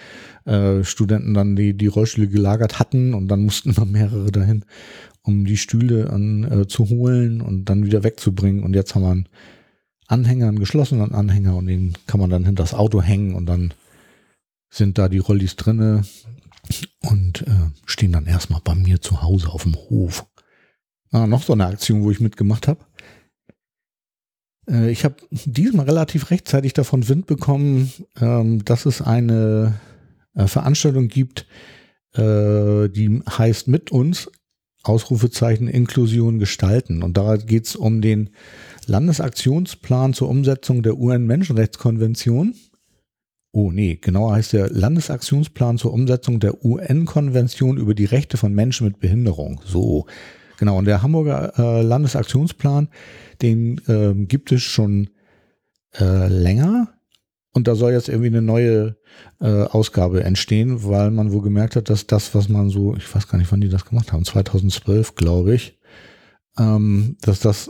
äh, 0.45 0.84
Studenten 0.84 1.34
dann 1.34 1.56
die, 1.56 1.75
die 1.75 1.88
Rollstühle 1.88 2.27
gelagert 2.27 2.79
hatten 2.79 3.13
und 3.13 3.27
dann 3.27 3.43
mussten 3.43 3.71
immer 3.71 3.86
mehrere 3.86 4.32
dahin, 4.32 4.65
um 5.23 5.45
die 5.45 5.58
Stühle 5.58 6.12
an, 6.12 6.43
äh, 6.43 6.67
zu 6.67 6.89
holen 6.89 7.41
und 7.41 7.65
dann 7.65 7.86
wieder 7.86 8.03
wegzubringen. 8.03 8.63
Und 8.63 8.75
jetzt 8.75 8.93
haben 8.93 9.01
wir 9.01 9.12
einen 9.12 9.29
Anhänger, 10.08 10.47
einen 10.47 10.60
geschlossenen 10.60 11.13
Anhänger 11.13 11.56
und 11.56 11.65
den 11.65 11.93
kann 12.06 12.19
man 12.19 12.29
dann 12.29 12.45
hinter 12.45 12.63
das 12.63 12.75
Auto 12.75 13.01
hängen 13.01 13.34
und 13.34 13.47
dann 13.47 13.73
sind 14.69 14.97
da 14.97 15.10
die 15.10 15.19
Rollis 15.19 15.56
drinne 15.56 16.03
und 17.01 17.41
äh, 17.41 17.71
stehen 17.86 18.12
dann 18.12 18.25
erstmal 18.25 18.62
bei 18.63 18.75
mir 18.75 19.01
zu 19.01 19.21
Hause 19.21 19.49
auf 19.49 19.63
dem 19.63 19.75
Hof. 19.75 20.25
Ah, 21.12 21.27
noch 21.27 21.43
so 21.43 21.53
eine 21.53 21.67
Aktion, 21.67 22.03
wo 22.03 22.12
ich 22.12 22.19
mitgemacht 22.19 22.67
habe. 22.67 22.79
Äh, 24.69 24.91
ich 24.91 25.06
habe 25.06 25.15
diesmal 25.32 25.86
relativ 25.86 26.32
rechtzeitig 26.32 26.73
davon 26.73 27.08
Wind 27.10 27.28
bekommen, 27.28 27.91
ähm, 28.19 28.63
dass 28.65 28.86
es 28.86 29.02
eine 29.02 29.80
äh, 30.36 30.47
Veranstaltung 30.47 31.08
gibt, 31.08 31.45
äh, 32.15 32.89
die 32.89 33.21
heißt 33.28 33.67
mit 33.67 33.91
uns 33.91 34.30
Ausrufezeichen 34.84 35.67
Inklusion 35.67 36.39
gestalten. 36.39 37.04
Und 37.04 37.15
da 37.15 37.38
geht 37.38 37.67
es 37.67 37.76
um 37.76 38.02
den 38.02 38.32
Landesaktionsplan 38.86 40.13
zur 40.13 40.30
Umsetzung 40.30 40.84
der 40.84 40.97
UN-Menschenrechtskonvention. 40.97 42.56
Oh 43.54 43.71
nee, 43.71 43.97
genauer 44.02 44.34
heißt 44.34 44.54
der 44.54 44.69
Landesaktionsplan 44.69 45.78
zur 45.78 45.93
Umsetzung 45.93 46.39
der 46.39 46.65
UN-Konvention 46.65 47.78
über 47.78 47.93
die 47.93 48.06
Rechte 48.06 48.36
von 48.36 48.54
Menschen 48.54 48.86
mit 48.86 48.99
Behinderung. 48.99 49.62
So, 49.63 50.06
Genau, 50.63 50.78
und 50.78 50.86
der 50.86 51.02
Hamburger 51.02 51.60
äh, 51.60 51.82
Landesaktionsplan, 51.82 52.88
den 53.41 53.82
äh, 53.89 54.13
gibt 54.23 54.49
es 54.54 54.62
schon 54.62 55.10
äh, 55.99 56.30
länger. 56.30 56.93
Und 57.52 57.67
da 57.67 57.76
soll 57.76 57.91
jetzt 57.91 58.08
irgendwie 58.08 58.28
eine 58.28 58.41
neue 58.41 58.95
äh, 59.41 59.63
Ausgabe 59.63 60.23
entstehen, 60.23 60.86
weil 60.86 61.12
man 61.12 61.34
wohl 61.34 61.41
gemerkt 61.41 61.76
hat, 61.76 61.89
dass 61.89 62.08
das, 62.08 62.34
was 62.34 62.47
man 62.47 62.69
so, 62.69 62.95
ich 62.95 63.13
weiß 63.13 63.28
gar 63.28 63.39
nicht, 63.39 63.52
wann 63.52 63.60
die 63.60 63.67
das 63.67 63.84
gemacht 63.84 64.13
haben, 64.13 64.23
2012, 64.23 65.15
glaube 65.15 65.54
ich, 65.54 65.78
ähm, 66.58 67.17
dass 67.19 67.41
das 67.41 67.69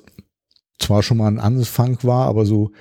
zwar 0.77 1.01
schon 1.01 1.17
mal 1.17 1.29
ein 1.29 1.39
Anfang 1.39 1.97
war, 2.03 2.27
aber 2.27 2.45
so 2.45 2.73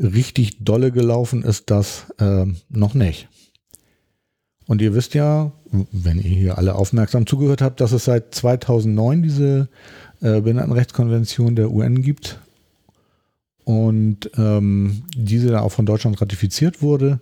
richtig 0.00 0.64
dolle 0.64 0.90
gelaufen 0.90 1.44
ist 1.44 1.70
das 1.70 2.10
äh, 2.18 2.46
noch 2.68 2.94
nicht. 2.94 3.28
Und 4.66 4.82
ihr 4.82 4.94
wisst 4.96 5.14
ja, 5.14 5.52
wenn 5.70 6.18
ihr 6.18 6.30
hier 6.30 6.58
alle 6.58 6.74
aufmerksam 6.74 7.26
zugehört 7.26 7.62
habt, 7.62 7.80
dass 7.80 7.92
es 7.92 8.04
seit 8.04 8.34
2009 8.34 9.22
diese 9.22 9.68
äh, 10.20 10.40
Behindertenrechtskonvention 10.40 11.56
der 11.56 11.70
UN 11.70 12.02
gibt 12.02 12.40
und 13.64 14.30
ähm, 14.36 15.04
diese 15.14 15.60
auch 15.60 15.72
von 15.72 15.86
Deutschland 15.86 16.20
ratifiziert 16.20 16.82
wurde. 16.82 17.20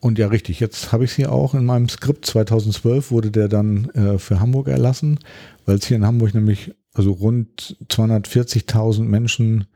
Und 0.00 0.18
ja, 0.18 0.28
richtig, 0.28 0.60
jetzt 0.60 0.92
habe 0.92 1.04
ich 1.04 1.10
es 1.10 1.16
hier 1.16 1.32
auch 1.32 1.54
in 1.54 1.64
meinem 1.64 1.88
Skript 1.88 2.24
2012 2.24 3.10
wurde 3.10 3.30
der 3.32 3.48
dann 3.48 3.90
äh, 3.90 4.18
für 4.18 4.38
Hamburg 4.38 4.68
erlassen, 4.68 5.18
weil 5.66 5.76
es 5.76 5.86
hier 5.86 5.96
in 5.96 6.06
Hamburg 6.06 6.34
nämlich 6.34 6.72
also 6.92 7.12
rund 7.12 7.76
240.000 7.88 9.02
Menschen 9.02 9.66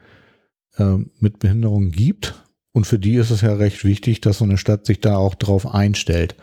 äh, 0.77 0.98
mit 1.18 1.40
Behinderung 1.40 1.90
gibt. 1.90 2.35
Und 2.72 2.87
für 2.87 2.98
die 2.98 3.16
ist 3.16 3.31
es 3.31 3.40
ja 3.42 3.53
recht 3.55 3.85
wichtig, 3.85 4.20
dass 4.20 4.38
so 4.38 4.44
eine 4.44 4.59
Stadt 4.59 4.87
sich 4.87 5.01
da 5.01 5.16
auch 5.16 5.35
drauf 5.35 5.75
einstellt. 5.75 6.37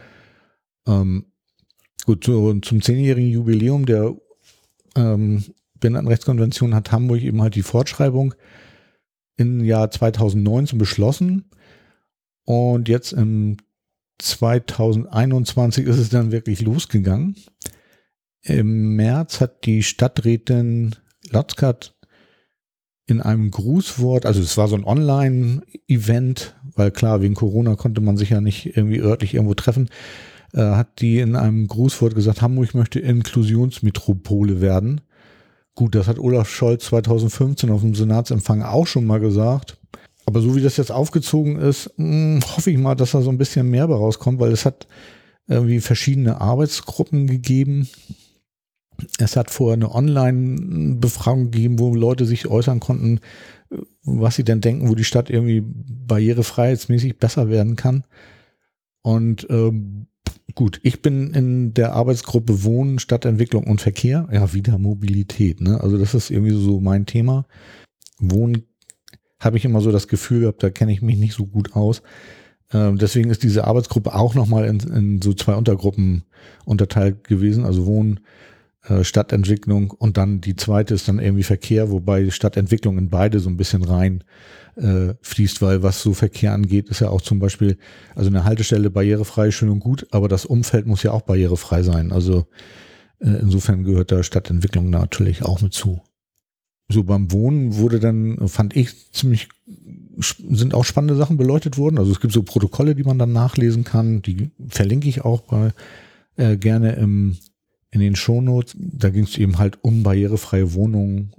Ähm, 0.89 1.25
gut, 2.05 2.23
zu, 2.23 2.59
zum 2.61 2.81
zehnjährigen 2.81 3.29
Jubiläum 3.29 3.85
der 3.85 4.15
ähm, 4.95 5.43
Behindertenrechtskonvention 5.79 6.75
hat 6.75 6.91
Hamburg 6.91 7.21
eben 7.21 7.41
halt 7.41 7.55
die 7.55 7.61
Fortschreibung 7.61 8.33
im 9.37 9.63
Jahr 9.63 9.91
2019 9.91 10.77
beschlossen. 10.77 11.45
Und 12.43 12.89
jetzt 12.89 13.13
im 13.13 13.57
2021 14.17 15.85
ist 15.85 15.97
es 15.97 16.09
dann 16.09 16.31
wirklich 16.31 16.61
losgegangen. 16.61 17.35
Im 18.41 18.95
März 18.95 19.39
hat 19.39 19.65
die 19.65 19.83
Stadträtin 19.83 20.95
Lotzkat 21.29 21.95
in 23.05 23.21
einem 23.21 23.51
Grußwort, 23.51 24.25
also 24.25 24.41
es 24.41 24.57
war 24.57 24.67
so 24.67 24.75
ein 24.75 24.83
Online-Event, 24.83 26.55
weil 26.75 26.91
klar, 26.91 27.21
wegen 27.21 27.33
Corona 27.33 27.75
konnte 27.75 28.01
man 28.01 28.17
sich 28.17 28.29
ja 28.29 28.41
nicht 28.41 28.77
irgendwie 28.77 28.99
örtlich 28.99 29.33
irgendwo 29.33 29.55
treffen, 29.55 29.89
äh, 30.53 30.61
hat 30.61 31.01
die 31.01 31.19
in 31.19 31.35
einem 31.35 31.67
Grußwort 31.67 32.15
gesagt, 32.15 32.41
Hamburg 32.41 32.73
möchte 32.73 32.99
Inklusionsmetropole 32.99 34.61
werden. 34.61 35.01
Gut, 35.75 35.95
das 35.95 36.07
hat 36.07 36.19
Olaf 36.19 36.49
Scholz 36.49 36.85
2015 36.85 37.69
auf 37.69 37.81
dem 37.81 37.95
Senatsempfang 37.95 38.63
auch 38.63 38.87
schon 38.87 39.05
mal 39.05 39.19
gesagt. 39.19 39.77
Aber 40.25 40.41
so 40.41 40.55
wie 40.55 40.61
das 40.61 40.77
jetzt 40.77 40.91
aufgezogen 40.91 41.57
ist, 41.57 41.91
mh, 41.97 42.05
hm, 42.05 42.39
hoffe 42.55 42.71
ich 42.71 42.77
mal, 42.77 42.95
dass 42.95 43.11
da 43.11 43.21
so 43.21 43.29
ein 43.29 43.37
bisschen 43.37 43.69
mehr 43.69 43.85
rauskommt, 43.85 44.39
weil 44.39 44.51
es 44.51 44.65
hat 44.65 44.87
irgendwie 45.47 45.79
verschiedene 45.79 46.39
Arbeitsgruppen 46.39 47.27
gegeben. 47.27 47.89
Es 49.17 49.35
hat 49.35 49.49
vorher 49.49 49.73
eine 49.73 49.93
Online-Befragung 49.93 51.51
gegeben, 51.51 51.79
wo 51.79 51.95
Leute 51.95 52.25
sich 52.25 52.47
äußern 52.47 52.79
konnten, 52.79 53.21
was 54.03 54.35
sie 54.35 54.43
denn 54.43 54.61
denken, 54.61 54.89
wo 54.89 54.95
die 54.95 55.03
Stadt 55.03 55.29
irgendwie 55.29 55.63
barrierefreiheitsmäßig 55.63 57.17
besser 57.17 57.49
werden 57.49 57.75
kann. 57.75 58.03
Und 59.01 59.47
ähm, 59.49 60.07
gut, 60.55 60.79
ich 60.83 61.01
bin 61.01 61.31
in 61.33 61.73
der 61.73 61.93
Arbeitsgruppe 61.93 62.63
Wohnen, 62.63 62.99
Stadtentwicklung 62.99 63.65
und 63.65 63.81
Verkehr. 63.81 64.27
Ja, 64.31 64.53
wieder 64.53 64.77
Mobilität. 64.77 65.61
Ne? 65.61 65.81
Also 65.81 65.97
das 65.97 66.13
ist 66.13 66.29
irgendwie 66.29 66.55
so 66.55 66.79
mein 66.79 67.05
Thema. 67.05 67.45
Wohnen 68.19 68.63
habe 69.39 69.57
ich 69.57 69.65
immer 69.65 69.81
so 69.81 69.91
das 69.91 70.07
Gefühl 70.07 70.41
gehabt, 70.41 70.63
da 70.63 70.69
kenne 70.69 70.91
ich 70.91 71.01
mich 71.01 71.17
nicht 71.17 71.33
so 71.33 71.45
gut 71.45 71.75
aus. 71.75 72.01
Ähm, 72.71 72.97
deswegen 72.97 73.29
ist 73.29 73.43
diese 73.43 73.65
Arbeitsgruppe 73.65 74.13
auch 74.13 74.35
nochmal 74.35 74.65
in, 74.65 74.79
in 74.79 75.21
so 75.21 75.33
zwei 75.33 75.55
Untergruppen 75.55 76.23
unterteilt 76.65 77.23
gewesen. 77.23 77.65
Also 77.65 77.85
Wohnen, 77.85 78.19
Stadtentwicklung 79.03 79.91
und 79.91 80.17
dann 80.17 80.41
die 80.41 80.55
zweite 80.55 80.93
ist 80.93 81.07
dann 81.07 81.19
irgendwie 81.19 81.43
Verkehr, 81.43 81.91
wobei 81.91 82.29
Stadtentwicklung 82.29 82.97
in 82.97 83.09
beide 83.09 83.39
so 83.39 83.49
ein 83.49 83.57
bisschen 83.57 83.83
rein 83.83 84.23
äh, 84.75 85.13
fließt, 85.21 85.61
weil 85.61 85.83
was 85.83 86.01
so 86.01 86.13
Verkehr 86.13 86.53
angeht, 86.53 86.89
ist 86.89 87.01
ja 87.01 87.09
auch 87.09 87.21
zum 87.21 87.39
Beispiel, 87.39 87.77
also 88.15 88.29
eine 88.29 88.43
Haltestelle 88.43 88.89
barrierefrei, 88.89 89.51
schön 89.51 89.69
und 89.69 89.79
gut, 89.79 90.07
aber 90.11 90.27
das 90.27 90.45
Umfeld 90.45 90.85
muss 90.87 91.03
ja 91.03 91.11
auch 91.11 91.21
barrierefrei 91.21 91.83
sein. 91.83 92.11
Also 92.11 92.47
äh, 93.19 93.29
insofern 93.41 93.83
gehört 93.83 94.11
da 94.11 94.23
Stadtentwicklung 94.23 94.89
natürlich 94.89 95.43
auch 95.43 95.61
mit 95.61 95.73
zu. 95.73 96.01
So 96.91 97.03
beim 97.03 97.31
Wohnen 97.31 97.75
wurde 97.75 97.99
dann, 97.99 98.47
fand 98.47 98.75
ich, 98.75 99.11
ziemlich, 99.11 99.49
sind 100.17 100.73
auch 100.73 100.85
spannende 100.85 101.15
Sachen 101.15 101.37
beleuchtet 101.37 101.77
worden. 101.77 101.99
Also 101.99 102.11
es 102.11 102.19
gibt 102.19 102.33
so 102.33 102.41
Protokolle, 102.41 102.95
die 102.95 103.03
man 103.03 103.19
dann 103.19 103.31
nachlesen 103.31 103.83
kann, 103.83 104.23
die 104.23 104.49
verlinke 104.67 105.07
ich 105.07 105.23
auch 105.23 105.41
bei, 105.41 105.71
äh, 106.35 106.57
gerne 106.57 106.93
im 106.93 107.37
in 107.91 107.99
den 107.99 108.15
Shownotes. 108.15 108.75
Da 108.77 109.09
ging 109.09 109.23
es 109.23 109.37
eben 109.37 109.57
halt 109.57 109.83
um 109.83 110.03
barrierefreie 110.03 110.73
Wohnungen. 110.73 111.33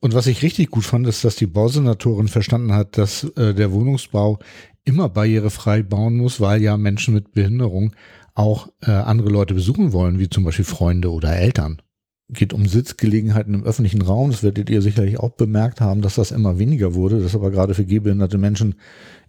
Und 0.00 0.14
was 0.14 0.26
ich 0.26 0.42
richtig 0.42 0.70
gut 0.70 0.84
fand, 0.84 1.06
ist, 1.06 1.24
dass 1.24 1.36
die 1.36 1.46
Bausenatorin 1.46 2.28
verstanden 2.28 2.72
hat, 2.72 2.96
dass 2.96 3.24
äh, 3.36 3.54
der 3.54 3.70
Wohnungsbau 3.72 4.38
immer 4.84 5.08
barrierefrei 5.08 5.82
bauen 5.82 6.16
muss, 6.16 6.40
weil 6.40 6.62
ja 6.62 6.76
Menschen 6.76 7.14
mit 7.14 7.32
Behinderung 7.32 7.94
auch 8.34 8.68
äh, 8.80 8.90
andere 8.90 9.28
Leute 9.28 9.54
besuchen 9.54 9.92
wollen, 9.92 10.18
wie 10.18 10.30
zum 10.30 10.44
Beispiel 10.44 10.64
Freunde 10.64 11.12
oder 11.12 11.36
Eltern. 11.36 11.82
Geht 12.30 12.54
um 12.54 12.66
Sitzgelegenheiten 12.66 13.54
im 13.54 13.64
öffentlichen 13.64 14.02
Raum. 14.02 14.30
Das 14.30 14.42
werdet 14.42 14.70
ihr 14.70 14.80
sicherlich 14.80 15.18
auch 15.18 15.30
bemerkt 15.30 15.80
haben, 15.80 16.00
dass 16.00 16.14
das 16.14 16.30
immer 16.30 16.58
weniger 16.58 16.94
wurde. 16.94 17.16
Das 17.16 17.26
ist 17.26 17.34
aber 17.34 17.50
gerade 17.50 17.74
für 17.74 17.84
gehbehinderte 17.84 18.38
Menschen 18.38 18.76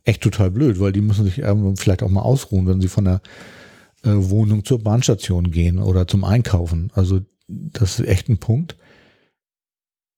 echt 0.04 0.22
total 0.22 0.52
blöd, 0.52 0.80
weil 0.80 0.92
die 0.92 1.02
müssen 1.02 1.26
sich 1.26 1.42
vielleicht 1.78 2.04
auch 2.04 2.10
mal 2.10 2.22
ausruhen, 2.22 2.68
wenn 2.68 2.80
sie 2.80 2.88
von 2.88 3.06
der 3.06 3.22
Wohnung 4.04 4.66
zur 4.66 4.80
Bahnstation 4.84 5.52
gehen 5.52 5.80
oder 5.80 6.08
zum 6.08 6.24
Einkaufen. 6.24 6.92
Also 6.94 7.22
das 7.48 8.00
ist 8.00 8.08
echt 8.08 8.30
ein 8.30 8.40
Punkt. 8.40 8.78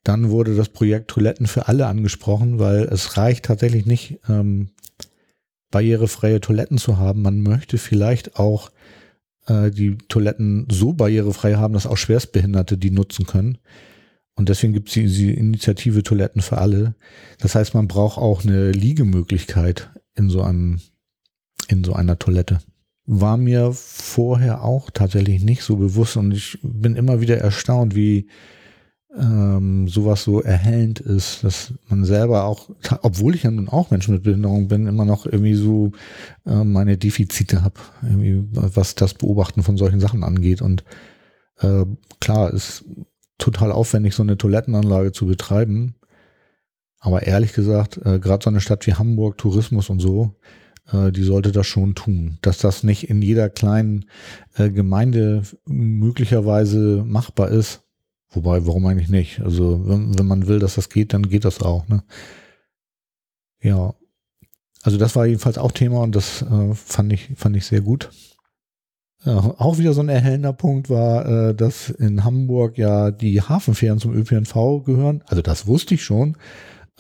Dann 0.04 0.30
wurde 0.30 0.56
das 0.56 0.70
Projekt 0.70 1.10
Toiletten 1.10 1.48
für 1.48 1.68
alle 1.68 1.88
angesprochen, 1.88 2.60
weil 2.60 2.84
es 2.84 3.18
reicht 3.18 3.46
tatsächlich 3.46 3.86
nicht, 3.86 4.20
ähm, 4.28 4.70
barrierefreie 5.72 6.40
Toiletten 6.40 6.78
zu 6.78 6.98
haben. 6.98 7.22
Man 7.22 7.42
möchte 7.42 7.78
vielleicht 7.78 8.38
auch 8.38 8.70
äh, 9.48 9.72
die 9.72 9.98
Toiletten 9.98 10.68
so 10.70 10.94
barrierefrei 10.94 11.56
haben, 11.56 11.74
dass 11.74 11.88
auch 11.88 11.98
Schwerstbehinderte 11.98 12.78
die 12.78 12.92
nutzen 12.92 13.26
können. 13.26 13.58
Und 14.36 14.50
deswegen 14.50 14.74
gibt 14.74 14.90
es 14.90 14.96
diese 14.96 15.32
Initiative 15.32 16.04
Toiletten 16.04 16.42
für 16.42 16.58
alle. 16.58 16.96
Das 17.40 17.56
heißt, 17.56 17.74
man 17.74 17.88
braucht 17.88 18.18
auch 18.18 18.44
eine 18.44 18.72
Liegemöglichkeit 18.72 19.92
in 20.16 20.30
so 20.30 20.42
einem, 20.42 20.80
in 21.68 21.84
so 21.84 21.94
einer 21.94 22.20
Toilette 22.20 22.60
war 23.06 23.38
mir 23.38 23.74
vorher 23.74 24.64
auch 24.64 24.90
tatsächlich 24.90 25.44
nicht 25.44 25.64
so 25.64 25.76
bewusst 25.76 26.18
und 26.18 26.34
ich 26.34 26.58
bin 26.62 26.96
immer 26.96 27.22
wieder 27.22 27.38
erstaunt, 27.38 27.96
wie 27.96 28.28
ähm, 29.18 29.88
sowas 29.88 30.24
so 30.24 30.42
erhellend 30.42 31.00
ist, 31.00 31.44
dass 31.44 31.74
man 31.88 32.04
selber 32.04 32.46
auch, 32.46 32.70
obwohl 33.02 33.36
ich 33.36 33.44
ja 33.44 33.52
nun 33.52 33.70
auch 33.70 33.92
Mensch 33.92 34.08
mit 34.08 34.24
Behinderung 34.24 34.68
bin, 34.68 34.88
immer 34.88 35.06
noch 35.06 35.26
irgendwie 35.26 35.54
so 35.54 35.92
äh, 36.46 36.64
meine 36.64 36.98
Defizite 36.98 37.64
habe, 37.64 37.76
was 38.02 38.96
das 38.96 39.14
Beobachten 39.14 39.64
von 39.64 39.78
solchen 39.78 40.00
Sachen 40.00 40.24
angeht. 40.24 40.62
Und 40.62 40.84
äh, 41.60 41.86
klar, 42.20 42.52
ist 42.52 42.86
total 43.38 43.72
aufwendig, 43.72 44.16
so 44.16 44.24
eine 44.24 44.38
Toilettenanlage 44.38 45.12
zu 45.12 45.28
betreiben. 45.28 45.96
Aber 47.00 47.24
ehrlich 47.24 47.54
gesagt, 47.54 48.00
äh, 48.06 48.20
gerade 48.20 48.44
so 48.44 48.50
eine 48.50 48.62
Stadt 48.62 48.88
wie 48.88 48.94
Hamburg, 48.94 49.38
Tourismus 49.38 49.90
und 49.90 50.00
so, 50.00 50.36
die 50.92 51.24
sollte 51.24 51.52
das 51.52 51.66
schon 51.66 51.96
tun. 51.96 52.38
Dass 52.42 52.58
das 52.58 52.84
nicht 52.84 53.10
in 53.10 53.22
jeder 53.22 53.50
kleinen 53.50 54.06
äh, 54.56 54.70
Gemeinde 54.70 55.44
möglicherweise 55.66 57.04
machbar 57.08 57.50
ist. 57.50 57.82
Wobei, 58.30 58.66
warum 58.66 58.86
eigentlich 58.86 59.10
nicht? 59.10 59.42
Also, 59.42 59.88
wenn, 59.88 60.18
wenn 60.18 60.28
man 60.28 60.48
will, 60.48 60.60
dass 60.60 60.76
das 60.76 60.90
geht, 60.90 61.14
dann 61.14 61.30
geht 61.30 61.46
das 61.46 61.62
auch. 61.62 61.88
Ne? 61.88 62.04
Ja. 63.62 63.94
Also 64.84 64.98
das 64.98 65.16
war 65.16 65.26
jedenfalls 65.26 65.58
auch 65.58 65.72
Thema 65.72 66.02
und 66.02 66.14
das 66.14 66.42
äh, 66.42 66.74
fand 66.74 67.14
ich 67.14 67.30
fand 67.38 67.56
ich 67.56 67.66
sehr 67.66 67.80
gut. 67.80 68.10
Äh, 69.26 69.30
auch 69.30 69.78
wieder 69.78 69.94
so 69.94 70.02
ein 70.02 70.10
erhellender 70.10 70.52
Punkt 70.52 70.90
war, 70.90 71.26
äh, 71.26 71.56
dass 71.56 71.90
in 71.90 72.26
Hamburg 72.26 72.78
ja 72.78 73.10
die 73.12 73.42
Hafenfähren 73.42 74.00
zum 74.00 74.14
ÖPNV 74.14 74.84
gehören. 74.84 75.24
Also 75.28 75.42
das 75.42 75.68
wusste 75.68 75.94
ich 75.94 76.04
schon. 76.04 76.36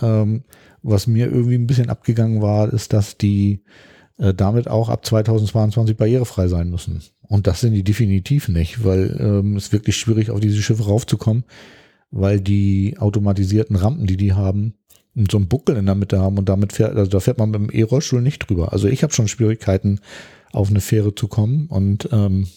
Ähm, 0.01 0.45
was 0.83 1.07
mir 1.07 1.31
irgendwie 1.31 1.55
ein 1.55 1.67
bisschen 1.67 1.89
abgegangen 1.89 2.41
war, 2.41 2.71
ist, 2.71 2.93
dass 2.93 3.17
die 3.17 3.63
äh, 4.17 4.33
damit 4.33 4.67
auch 4.67 4.89
ab 4.89 5.05
2022 5.05 5.97
barrierefrei 5.97 6.47
sein 6.47 6.69
müssen. 6.69 7.01
Und 7.21 7.47
das 7.47 7.61
sind 7.61 7.73
die 7.73 7.83
definitiv 7.83 8.49
nicht, 8.49 8.83
weil 8.83 9.17
ähm, 9.19 9.55
es 9.55 9.71
wirklich 9.71 9.95
schwierig 9.97 10.29
auf 10.29 10.39
diese 10.39 10.61
Schiffe 10.61 10.83
raufzukommen, 10.83 11.45
weil 12.11 12.39
die 12.39 12.97
automatisierten 12.99 13.75
Rampen, 13.75 14.05
die 14.05 14.17
die 14.17 14.33
haben, 14.33 14.75
so 15.31 15.37
einen 15.37 15.47
Buckel 15.47 15.77
in 15.77 15.85
der 15.85 15.95
Mitte 15.95 16.19
haben 16.19 16.37
und 16.37 16.49
damit 16.49 16.73
fährt, 16.73 16.95
also 16.95 17.09
da 17.09 17.19
fährt 17.19 17.37
man 17.37 17.51
mit 17.51 17.61
dem 17.61 17.69
E-Rollstuhl 17.71 18.21
nicht 18.21 18.39
drüber. 18.39 18.73
Also 18.73 18.87
ich 18.87 19.03
habe 19.03 19.13
schon 19.13 19.27
Schwierigkeiten, 19.27 19.99
auf 20.51 20.69
eine 20.69 20.81
Fähre 20.81 21.15
zu 21.15 21.27
kommen 21.27 21.67
und 21.67 22.09
ähm, 22.11 22.47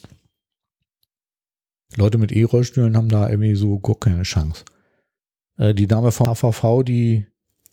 Leute 1.96 2.18
mit 2.18 2.32
E-Rollstühlen 2.32 2.96
haben 2.96 3.08
da 3.08 3.28
irgendwie 3.28 3.54
so 3.54 3.78
gar 3.78 3.98
keine 3.98 4.22
Chance. 4.22 4.64
Äh, 5.56 5.74
die 5.74 5.86
Dame 5.86 6.12
vom 6.12 6.26
HVV, 6.26 6.82
die 6.82 7.26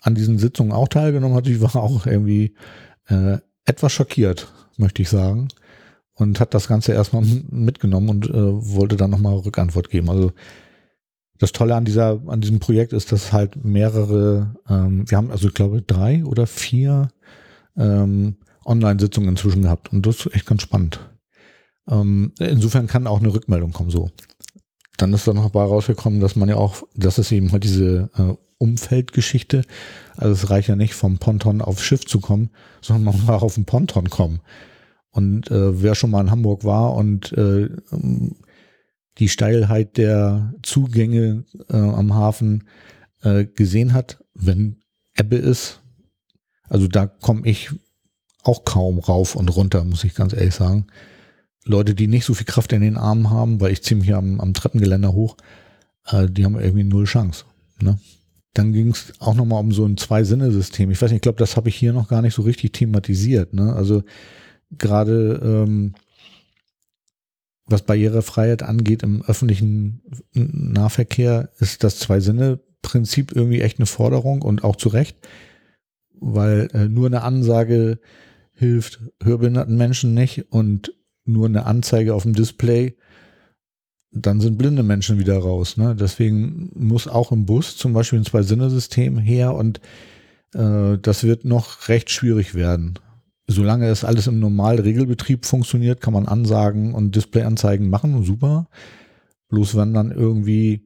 an 0.03 0.15
diesen 0.15 0.37
Sitzungen 0.37 0.73
auch 0.73 0.87
teilgenommen 0.87 1.35
hat. 1.35 1.47
Ich 1.47 1.61
war 1.61 1.75
auch 1.75 2.05
irgendwie 2.05 2.53
äh, 3.07 3.37
etwas 3.65 3.93
schockiert, 3.93 4.53
möchte 4.77 5.01
ich 5.01 5.09
sagen. 5.09 5.47
Und 6.15 6.39
hat 6.39 6.53
das 6.53 6.67
Ganze 6.67 6.93
erstmal 6.93 7.23
mitgenommen 7.49 8.09
und 8.09 8.29
äh, 8.29 8.33
wollte 8.33 8.97
dann 8.97 9.09
nochmal 9.09 9.33
Rückantwort 9.33 9.89
geben. 9.89 10.09
Also 10.11 10.31
das 11.39 11.53
Tolle 11.53 11.75
an 11.75 11.85
dieser, 11.85 12.21
an 12.27 12.41
diesem 12.41 12.59
Projekt 12.59 12.93
ist, 12.93 13.11
dass 13.11 13.33
halt 13.33 13.65
mehrere, 13.65 14.55
ähm, 14.69 15.09
wir 15.09 15.17
haben 15.17 15.31
also 15.31 15.47
ich 15.47 15.53
glaube 15.55 15.81
drei 15.81 16.23
oder 16.23 16.45
vier 16.45 17.09
ähm, 17.75 18.35
Online-Sitzungen 18.65 19.29
inzwischen 19.29 19.63
gehabt 19.63 19.91
und 19.91 20.05
das 20.05 20.25
ist 20.25 20.35
echt 20.35 20.45
ganz 20.45 20.61
spannend. 20.61 20.99
Ähm, 21.89 22.31
insofern 22.39 22.87
kann 22.87 23.07
auch 23.07 23.19
eine 23.19 23.33
Rückmeldung 23.33 23.73
kommen 23.73 23.89
so. 23.89 24.09
Dann 24.97 25.13
ist 25.13 25.27
dann 25.27 25.36
noch 25.36 25.49
dabei 25.51 25.65
rausgekommen, 25.65 26.19
dass 26.19 26.36
man 26.36 26.49
ja 26.49 26.56
auch, 26.56 26.84
dass 26.95 27.17
es 27.17 27.32
eben 27.32 27.51
halt 27.51 27.63
diese 27.63 28.10
äh, 28.15 28.36
Umfeldgeschichte. 28.58 29.63
Also 30.15 30.34
es 30.34 30.49
reicht 30.49 30.69
ja 30.69 30.75
nicht 30.75 30.93
vom 30.93 31.17
Ponton 31.17 31.62
aufs 31.62 31.82
Schiff 31.82 32.06
zu 32.06 32.19
kommen, 32.19 32.49
sondern 32.82 33.06
man 33.06 33.15
muss 33.19 33.29
auch 33.29 33.43
auf 33.43 33.56
den 33.56 33.65
Ponton 33.65 34.10
kommen. 34.10 34.39
Und 35.12 35.51
äh, 35.51 35.82
wer 35.82 35.95
schon 35.95 36.12
mal 36.12 36.21
in 36.21 36.32
Hamburg 36.32 36.63
war 36.63 36.95
und 36.95 37.34
äh, 37.34 37.69
die 39.19 39.29
Steilheit 39.29 39.97
der 39.97 40.53
Zugänge 40.63 41.45
äh, 41.69 41.77
am 41.77 42.13
Hafen 42.15 42.67
äh, 43.21 43.45
gesehen 43.45 43.93
hat, 43.93 44.23
wenn 44.34 44.77
Ebbe 45.15 45.36
ist, 45.36 45.82
also 46.67 46.88
da 46.88 47.06
komme 47.06 47.47
ich 47.47 47.69
auch 48.43 48.65
kaum 48.65 48.99
rauf 48.99 49.36
und 49.36 49.56
runter, 49.56 49.84
muss 49.84 50.03
ich 50.03 50.15
ganz 50.15 50.34
ehrlich 50.34 50.56
sagen. 50.56 50.88
Leute, 51.65 51.95
die 51.95 52.08
nicht 52.08 52.26
so 52.26 52.34
viel 52.34 52.45
Kraft 52.45 52.73
in 52.73 52.82
den 52.82 52.97
Armen 52.97 53.30
haben, 53.30 53.62
weil 53.62 53.71
ich 53.71 53.84
ziemlich 53.84 54.13
am, 54.13 54.39
am 54.39 54.54
Treppengeländer 54.54 55.13
hoch, 55.13 55.38
äh, 56.08 56.28
die 56.30 56.45
haben 56.45 56.60
irgendwie 56.60 56.84
null 56.84 57.06
Chance. 57.06 57.45
Ne? 57.82 57.99
Dann 58.54 58.73
ging 58.73 58.89
es 58.89 59.13
auch 59.19 59.36
nochmal 59.36 59.62
um 59.62 59.71
so 59.71 59.86
ein 59.86 59.97
Zwei-Sinne-System. 59.97 60.91
Ich 60.91 61.02
weiß 61.02 61.10
nicht, 61.10 61.17
ich 61.17 61.21
glaube, 61.21 61.39
das 61.39 61.56
habe 61.56 61.69
ich 61.69 61.76
hier 61.76 61.93
noch 61.93 62.10
gar 62.10 62.21
nicht 62.21 62.36
so 62.36 62.41
richtig 62.41 62.73
thematisiert. 62.73 63.54
Ne? 63.54 63.73
Also 63.73 64.04
gerade 64.78 65.41
ähm, 65.43 65.95
was 67.65 67.84
Barrierefreiheit 67.84 68.62
angeht 68.63 69.04
im 69.04 69.23
öffentlichen 69.23 70.02
Nahverkehr, 70.34 71.49
ist 71.60 71.84
das 71.84 71.99
Zwei-Sinne-Prinzip 71.99 73.32
irgendwie 73.34 73.62
echt 73.62 73.80
eine 73.80 73.86
Forderung 73.86 74.41
und 74.41 74.63
auch 74.63 74.76
zu 74.76 74.89
Recht, 74.89 75.17
weil 76.19 76.69
äh, 76.73 76.89
nur 76.89 77.08
eine 77.08 77.23
Ansage 77.23 77.99
hilft 78.54 78.99
hörbehinderten 79.21 79.76
Menschen 79.76 80.13
nicht 80.13 80.52
und 80.52 80.93
nur 81.25 81.45
eine 81.45 81.65
Anzeige 81.65 82.13
auf 82.13 82.23
dem 82.23 82.33
Display, 82.33 82.95
dann 84.12 84.41
sind 84.41 84.57
blinde 84.57 84.83
Menschen 84.83 85.19
wieder 85.19 85.38
raus. 85.38 85.77
Ne? 85.77 85.95
Deswegen 85.95 86.71
muss 86.75 87.07
auch 87.07 87.31
im 87.31 87.45
Bus 87.45 87.77
zum 87.77 87.93
Beispiel 87.93 88.19
ein 88.19 88.25
Zwei-Sinne-System 88.25 89.17
her 89.17 89.55
und 89.55 89.81
äh, 90.53 90.97
das 90.99 91.23
wird 91.23 91.45
noch 91.45 91.89
recht 91.89 92.09
schwierig 92.09 92.55
werden. 92.55 92.99
Solange 93.47 93.88
es 93.88 94.05
alles 94.05 94.27
im 94.27 94.39
normalen 94.39 94.79
Regelbetrieb 94.79 95.45
funktioniert, 95.45 95.99
kann 95.99 96.13
man 96.13 96.27
Ansagen 96.27 96.93
und 96.93 97.15
Displayanzeigen 97.15 97.89
machen, 97.89 98.23
super. 98.23 98.67
Bloß 99.49 99.75
wenn 99.75 99.93
dann 99.93 100.12
irgendwie 100.12 100.86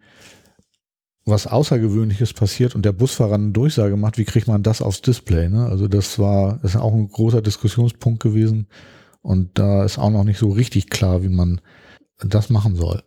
was 1.26 1.46
Außergewöhnliches 1.46 2.34
passiert 2.34 2.74
und 2.74 2.86
der 2.86 2.94
Busfahrer 2.94 3.36
eine 3.36 3.52
Durchsage 3.52 3.98
macht, 3.98 4.18
wie 4.18 4.24
kriegt 4.24 4.48
man 4.48 4.64
das 4.64 4.82
aufs 4.82 5.02
Display? 5.02 5.50
Ne? 5.50 5.68
Also 5.68 5.88
das 5.88 6.18
war, 6.18 6.64
ist 6.64 6.78
auch 6.78 6.94
ein 6.94 7.10
großer 7.10 7.42
Diskussionspunkt 7.42 8.24
gewesen. 8.24 8.68
Und 9.28 9.60
da 9.60 9.84
ist 9.84 9.98
auch 9.98 10.10
noch 10.10 10.24
nicht 10.24 10.40
so 10.40 10.52
richtig 10.52 10.90
klar, 10.90 11.22
wie 11.22 11.28
man 11.28 11.60
das 12.18 12.50
machen 12.50 12.78
soll. 12.78 13.04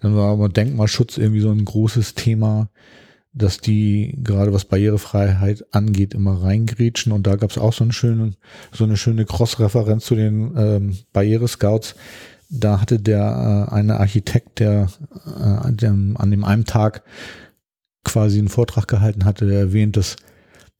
Dann 0.00 0.16
war 0.16 0.32
aber 0.32 0.48
Denkmalschutz 0.48 1.16
irgendwie 1.16 1.42
so 1.42 1.52
ein 1.52 1.64
großes 1.64 2.14
Thema, 2.14 2.70
dass 3.32 3.58
die 3.58 4.18
gerade 4.24 4.52
was 4.52 4.64
Barrierefreiheit 4.64 5.64
angeht 5.70 6.12
immer 6.12 6.42
reingrätschen 6.42 7.12
und 7.12 7.28
da 7.28 7.36
gab 7.36 7.52
es 7.52 7.58
auch 7.58 7.72
so, 7.72 7.84
einen 7.84 7.92
schönen, 7.92 8.34
so 8.72 8.82
eine 8.82 8.96
schöne 8.96 9.26
Cross-Referenz 9.26 10.06
zu 10.06 10.16
den 10.16 10.54
ähm, 10.56 10.98
Barrierescouts. 11.12 11.94
Da 12.50 12.80
hatte 12.80 12.98
der 12.98 13.68
äh, 13.70 13.72
eine 13.72 14.00
Architekt, 14.00 14.58
der, 14.58 14.88
äh, 15.24 15.72
der 15.72 15.90
an 15.90 16.30
dem 16.32 16.44
einen 16.44 16.64
Tag 16.64 17.04
quasi 18.02 18.40
einen 18.40 18.48
Vortrag 18.48 18.88
gehalten 18.88 19.24
hatte, 19.24 19.46
der 19.46 19.60
erwähnt, 19.60 19.96
dass 19.96 20.16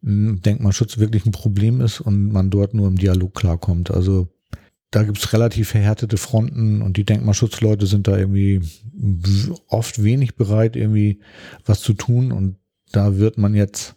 hm, 0.02 0.42
Denkmalschutz 0.42 0.98
wirklich 0.98 1.26
ein 1.26 1.32
Problem 1.32 1.80
ist 1.80 2.00
und 2.00 2.32
man 2.32 2.50
dort 2.50 2.74
nur 2.74 2.88
im 2.88 2.98
Dialog 2.98 3.34
klarkommt. 3.34 3.92
Also 3.92 4.33
da 4.94 5.02
gibt's 5.02 5.32
relativ 5.32 5.70
verhärtete 5.70 6.16
Fronten 6.16 6.80
und 6.80 6.96
die 6.96 7.04
Denkmalschutzleute 7.04 7.86
sind 7.86 8.06
da 8.06 8.16
irgendwie 8.16 8.60
oft 9.66 10.02
wenig 10.04 10.36
bereit, 10.36 10.76
irgendwie 10.76 11.20
was 11.64 11.80
zu 11.80 11.94
tun 11.94 12.30
und 12.30 12.56
da 12.92 13.16
wird 13.16 13.36
man 13.36 13.54
jetzt 13.54 13.96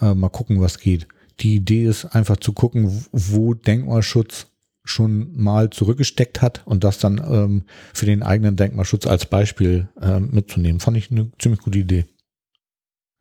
äh, 0.00 0.14
mal 0.14 0.30
gucken, 0.30 0.62
was 0.62 0.78
geht. 0.78 1.06
Die 1.40 1.56
Idee 1.56 1.84
ist 1.84 2.06
einfach 2.06 2.38
zu 2.38 2.54
gucken, 2.54 3.04
wo 3.12 3.52
Denkmalschutz 3.52 4.46
schon 4.82 5.36
mal 5.36 5.68
zurückgesteckt 5.68 6.40
hat 6.40 6.62
und 6.64 6.84
das 6.84 6.98
dann 6.98 7.18
ähm, 7.18 7.64
für 7.92 8.06
den 8.06 8.22
eigenen 8.22 8.56
Denkmalschutz 8.56 9.06
als 9.06 9.26
Beispiel 9.26 9.88
äh, 10.00 10.20
mitzunehmen. 10.20 10.80
Fand 10.80 10.96
ich 10.96 11.10
eine 11.10 11.32
ziemlich 11.38 11.60
gute 11.60 11.80
Idee. 11.80 12.06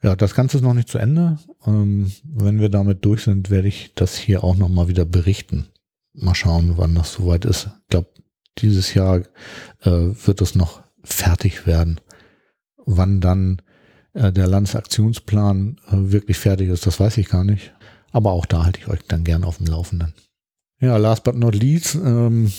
Ja, 0.01 0.15
das 0.15 0.35
Ganze 0.35 0.57
ist 0.57 0.63
noch 0.63 0.73
nicht 0.73 0.89
zu 0.89 0.99
Ende. 0.99 1.37
Ähm, 1.65 2.11
wenn 2.23 2.61
wir 2.61 2.69
damit 2.69 3.03
durch 3.03 3.23
sind, 3.23 3.49
werde 3.49 3.67
ich 3.67 3.91
das 3.95 4.15
hier 4.15 4.43
auch 4.43 4.55
nochmal 4.55 4.87
wieder 4.87 5.05
berichten 5.05 5.67
mal 6.13 6.35
schauen, 6.35 6.77
wann 6.77 6.95
das 6.95 7.13
soweit 7.13 7.45
ist. 7.45 7.69
Ich 7.83 7.87
glaube, 7.89 8.09
dieses 8.59 8.93
Jahr 8.93 9.19
äh, 9.81 9.89
wird 9.91 10.41
es 10.41 10.55
noch 10.55 10.83
fertig 11.03 11.65
werden. 11.65 11.99
Wann 12.85 13.21
dann 13.21 13.61
äh, 14.13 14.31
der 14.31 14.47
Landesaktionsplan 14.47 15.77
äh, 15.87 16.11
wirklich 16.11 16.37
fertig 16.37 16.69
ist, 16.69 16.85
das 16.85 16.99
weiß 16.99 17.17
ich 17.17 17.29
gar 17.29 17.43
nicht. 17.43 17.73
Aber 18.11 18.31
auch 18.31 18.45
da 18.45 18.63
halte 18.63 18.79
ich 18.79 18.87
euch 18.87 19.01
dann 19.07 19.23
gern 19.23 19.43
auf 19.43 19.57
dem 19.57 19.67
Laufenden. 19.67 20.13
Ja, 20.79 20.97
last 20.97 21.23
but 21.23 21.35
not 21.35 21.55
least, 21.55 21.95
ähm, 21.95 22.51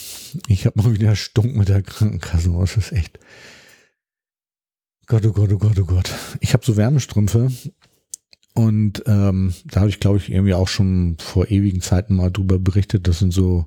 ich 0.48 0.66
habe 0.66 0.82
mal 0.82 0.92
wieder 0.92 1.14
Stunk 1.14 1.56
mit 1.56 1.68
der 1.68 1.82
Krankenkasse. 1.82 2.50
Das 2.58 2.76
ist 2.76 2.92
echt. 2.92 3.18
Gott, 5.06 5.26
oh 5.26 5.32
Gott, 5.32 5.52
oh 5.52 5.58
Gott, 5.58 5.78
oh 5.78 5.84
Gott. 5.84 6.10
Ich 6.40 6.54
habe 6.54 6.64
so 6.64 6.76
Wärmestrümpfe 6.76 7.52
und 8.54 9.02
ähm, 9.06 9.52
da 9.64 9.80
habe 9.80 9.90
ich, 9.90 9.98
glaube 9.98 10.18
ich, 10.18 10.30
irgendwie 10.30 10.54
auch 10.54 10.68
schon 10.68 11.16
vor 11.18 11.50
ewigen 11.50 11.80
Zeiten 11.80 12.14
mal 12.14 12.30
drüber 12.30 12.60
berichtet. 12.60 13.08
Das 13.08 13.18
sind 13.18 13.32
so 13.32 13.66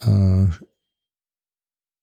äh, 0.00 0.46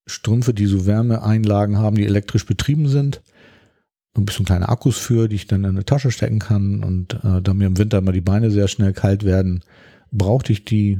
Strümpfe, 0.05 0.53
die 0.53 0.67
so 0.67 0.86
Wärmeeinlagen 0.86 1.79
haben, 1.79 1.95
die 1.95 2.05
elektrisch 2.05 2.45
betrieben 2.45 2.88
sind. 2.88 3.23
Ein 4.15 4.25
bisschen 4.25 4.45
kleine 4.45 4.69
Akkus 4.69 4.97
für, 4.97 5.27
die 5.27 5.36
ich 5.36 5.47
dann 5.47 5.63
in 5.63 5.71
eine 5.71 5.86
Tasche 5.86 6.12
stecken 6.12 6.39
kann. 6.39 6.83
Und 6.83 7.15
äh, 7.23 7.41
da 7.41 7.53
mir 7.55 7.67
im 7.67 7.79
Winter 7.79 7.97
immer 7.97 8.12
die 8.12 8.21
Beine 8.21 8.51
sehr 8.51 8.67
schnell 8.67 8.93
kalt 8.93 9.23
werden, 9.23 9.63
brauchte 10.12 10.53
ich 10.53 10.65
die. 10.65 10.99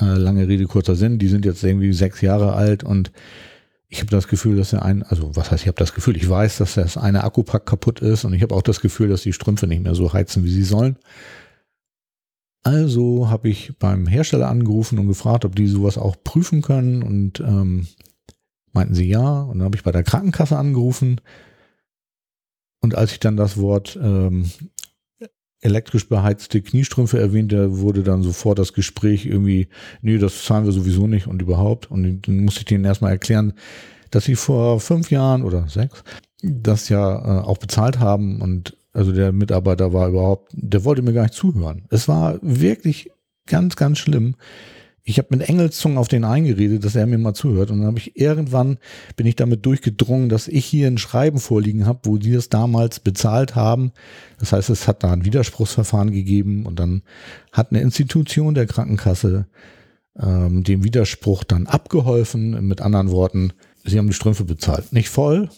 Äh, 0.00 0.16
lange 0.16 0.48
Rede, 0.48 0.64
kurzer 0.64 0.94
Sinn. 0.94 1.18
Die 1.18 1.28
sind 1.28 1.44
jetzt 1.44 1.62
irgendwie 1.62 1.92
sechs 1.92 2.20
Jahre 2.20 2.54
alt 2.54 2.84
und 2.84 3.12
ich 3.88 4.00
habe 4.00 4.10
das 4.10 4.28
Gefühl, 4.28 4.56
dass 4.56 4.70
der 4.70 4.84
ein, 4.84 5.02
also 5.04 5.36
was 5.36 5.50
heißt, 5.50 5.62
ich 5.62 5.68
habe 5.68 5.78
das 5.78 5.94
Gefühl, 5.94 6.16
ich 6.16 6.28
weiß, 6.28 6.58
dass 6.58 6.74
das 6.74 6.96
eine 6.96 7.24
Akkupack 7.24 7.66
kaputt 7.66 8.00
ist 8.00 8.24
und 8.24 8.32
ich 8.32 8.42
habe 8.42 8.54
auch 8.54 8.62
das 8.62 8.80
Gefühl, 8.80 9.08
dass 9.08 9.22
die 9.22 9.32
Strümpfe 9.32 9.66
nicht 9.66 9.82
mehr 9.82 9.94
so 9.94 10.12
heizen, 10.12 10.44
wie 10.44 10.50
sie 10.50 10.64
sollen. 10.64 10.96
Also 12.64 13.28
habe 13.28 13.48
ich 13.48 13.78
beim 13.78 14.08
Hersteller 14.08 14.48
angerufen 14.48 14.98
und 14.98 15.06
gefragt, 15.06 15.44
ob 15.44 15.54
die 15.54 15.68
sowas 15.68 15.98
auch 15.98 16.16
prüfen 16.24 16.62
können 16.62 17.04
und 17.04 17.38
ähm, 17.38 17.86
meinten 18.72 18.94
sie 18.94 19.08
ja. 19.08 19.42
Und 19.42 19.58
dann 19.58 19.66
habe 19.66 19.76
ich 19.76 19.84
bei 19.84 19.92
der 19.92 20.02
Krankenkasse 20.02 20.58
angerufen 20.58 21.20
und 22.80 22.96
als 22.96 23.12
ich 23.12 23.20
dann 23.20 23.36
das 23.36 23.56
Wort 23.56 23.96
ähm, 24.02 24.50
elektrisch 25.60 26.08
beheizte 26.08 26.60
Kniestrümpfe 26.62 27.18
erwähnt, 27.18 27.52
da 27.52 27.78
wurde 27.78 28.02
dann 28.02 28.22
sofort 28.22 28.58
das 28.58 28.72
Gespräch 28.72 29.26
irgendwie, 29.26 29.68
nee, 30.02 30.18
das 30.18 30.44
zahlen 30.44 30.64
wir 30.64 30.72
sowieso 30.72 31.06
nicht 31.06 31.26
und 31.26 31.42
überhaupt. 31.42 31.90
Und 31.90 32.26
dann 32.26 32.44
musste 32.44 32.60
ich 32.60 32.66
denen 32.66 32.84
erstmal 32.84 33.12
erklären, 33.12 33.54
dass 34.10 34.24
sie 34.24 34.36
vor 34.36 34.80
fünf 34.80 35.10
Jahren 35.10 35.42
oder 35.42 35.68
sechs 35.68 36.04
das 36.42 36.88
ja 36.88 37.40
äh, 37.40 37.44
auch 37.44 37.58
bezahlt 37.58 37.98
haben 37.98 38.40
und 38.40 38.76
also 38.92 39.12
der 39.12 39.32
Mitarbeiter 39.32 39.92
war 39.92 40.08
überhaupt, 40.08 40.52
der 40.54 40.84
wollte 40.84 41.02
mir 41.02 41.12
gar 41.12 41.24
nicht 41.24 41.34
zuhören. 41.34 41.84
Es 41.90 42.08
war 42.08 42.38
wirklich 42.40 43.10
ganz, 43.46 43.76
ganz 43.76 43.98
schlimm 43.98 44.36
ich 45.08 45.18
habe 45.18 45.28
mit 45.30 45.48
Engelszungen 45.48 45.98
auf 45.98 46.08
den 46.08 46.24
eingeredet, 46.24 46.84
dass 46.84 46.96
er 46.96 47.06
mir 47.06 47.16
mal 47.16 47.32
zuhört. 47.32 47.70
Und 47.70 47.78
dann 47.78 47.86
habe 47.86 47.98
ich 47.98 48.16
irgendwann 48.16 48.78
bin 49.14 49.24
ich 49.24 49.36
damit 49.36 49.64
durchgedrungen, 49.64 50.28
dass 50.28 50.48
ich 50.48 50.66
hier 50.66 50.88
ein 50.88 50.98
Schreiben 50.98 51.38
vorliegen 51.38 51.86
habe, 51.86 52.00
wo 52.02 52.18
die 52.18 52.32
das 52.32 52.48
damals 52.48 52.98
bezahlt 52.98 53.54
haben. 53.54 53.92
Das 54.40 54.52
heißt, 54.52 54.68
es 54.68 54.88
hat 54.88 55.04
da 55.04 55.12
ein 55.12 55.24
Widerspruchsverfahren 55.24 56.10
gegeben 56.10 56.66
und 56.66 56.80
dann 56.80 57.02
hat 57.52 57.70
eine 57.70 57.82
Institution 57.82 58.54
der 58.54 58.66
Krankenkasse 58.66 59.46
ähm, 60.20 60.64
dem 60.64 60.82
Widerspruch 60.82 61.44
dann 61.44 61.68
abgeholfen. 61.68 62.66
Mit 62.66 62.80
anderen 62.80 63.12
Worten, 63.12 63.52
sie 63.84 63.98
haben 63.98 64.08
die 64.08 64.12
Strümpfe 64.12 64.42
bezahlt. 64.42 64.92
Nicht 64.92 65.08
voll, 65.08 65.48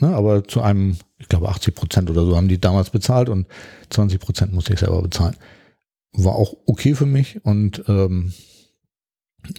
ne, 0.00 0.08
aber 0.08 0.42
zu 0.42 0.60
einem, 0.60 0.96
ich 1.18 1.28
glaube 1.28 1.48
80 1.50 1.72
Prozent 1.76 2.10
oder 2.10 2.24
so 2.24 2.36
haben 2.36 2.48
die 2.48 2.60
damals 2.60 2.90
bezahlt 2.90 3.28
und 3.28 3.46
20 3.90 4.18
Prozent 4.18 4.52
musste 4.52 4.72
ich 4.72 4.80
selber 4.80 5.00
bezahlen. 5.02 5.36
War 6.14 6.34
auch 6.34 6.56
okay 6.66 6.96
für 6.96 7.06
mich 7.06 7.44
und 7.44 7.84
ähm, 7.86 8.32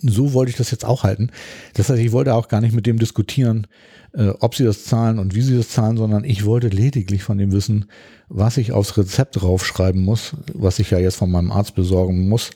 so 0.01 0.33
wollte 0.33 0.51
ich 0.51 0.57
das 0.57 0.71
jetzt 0.71 0.85
auch 0.85 1.03
halten. 1.03 1.31
Das 1.73 1.89
heißt, 1.89 1.99
ich 1.99 2.11
wollte 2.11 2.33
auch 2.33 2.47
gar 2.47 2.61
nicht 2.61 2.75
mit 2.75 2.85
dem 2.85 2.99
diskutieren, 2.99 3.67
äh, 4.13 4.29
ob 4.39 4.55
sie 4.55 4.63
das 4.65 4.85
zahlen 4.85 5.19
und 5.19 5.35
wie 5.35 5.41
sie 5.41 5.57
das 5.57 5.69
zahlen, 5.69 5.97
sondern 5.97 6.23
ich 6.23 6.45
wollte 6.45 6.67
lediglich 6.67 7.23
von 7.23 7.37
dem 7.37 7.51
wissen, 7.51 7.85
was 8.27 8.57
ich 8.57 8.71
aufs 8.71 8.97
Rezept 8.97 9.41
draufschreiben 9.41 10.03
muss, 10.03 10.35
was 10.53 10.79
ich 10.79 10.91
ja 10.91 10.99
jetzt 10.99 11.15
von 11.15 11.31
meinem 11.31 11.51
Arzt 11.51 11.75
besorgen 11.75 12.27
muss, 12.27 12.51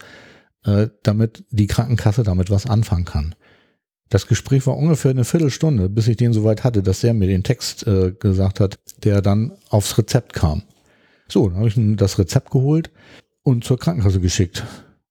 äh, 0.66 0.90
damit 1.04 1.46
die 1.50 1.68
Krankenkasse 1.68 2.24
damit 2.24 2.50
was 2.50 2.66
anfangen 2.66 3.06
kann. 3.06 3.36
Das 4.10 4.28
Gespräch 4.28 4.68
war 4.68 4.78
ungefähr 4.78 5.12
eine 5.12 5.26
Viertelstunde, 5.26 5.90
bis 5.90 6.08
ich 6.08 6.18
den 6.18 6.34
soweit 6.34 6.64
hatte, 6.64 6.84
dass 6.84 7.04
er 7.04 7.14
mir 7.14 7.28
den 7.28 7.44
Text 7.44 7.88
äh, 7.88 8.12
gesagt 8.12 8.60
hat, 8.60 8.80
der 9.04 9.22
dann 9.22 9.54
aufs 9.70 9.98
Rezept 9.98 10.34
kam. 10.34 10.64
So, 11.28 11.50
dann 11.50 11.58
habe 11.58 11.68
ich 11.68 11.76
das 11.98 12.20
Rezept 12.20 12.52
geholt 12.52 12.92
und 13.42 13.64
zur 13.64 13.80
Krankenkasse 13.80 14.20
geschickt. 14.20 14.64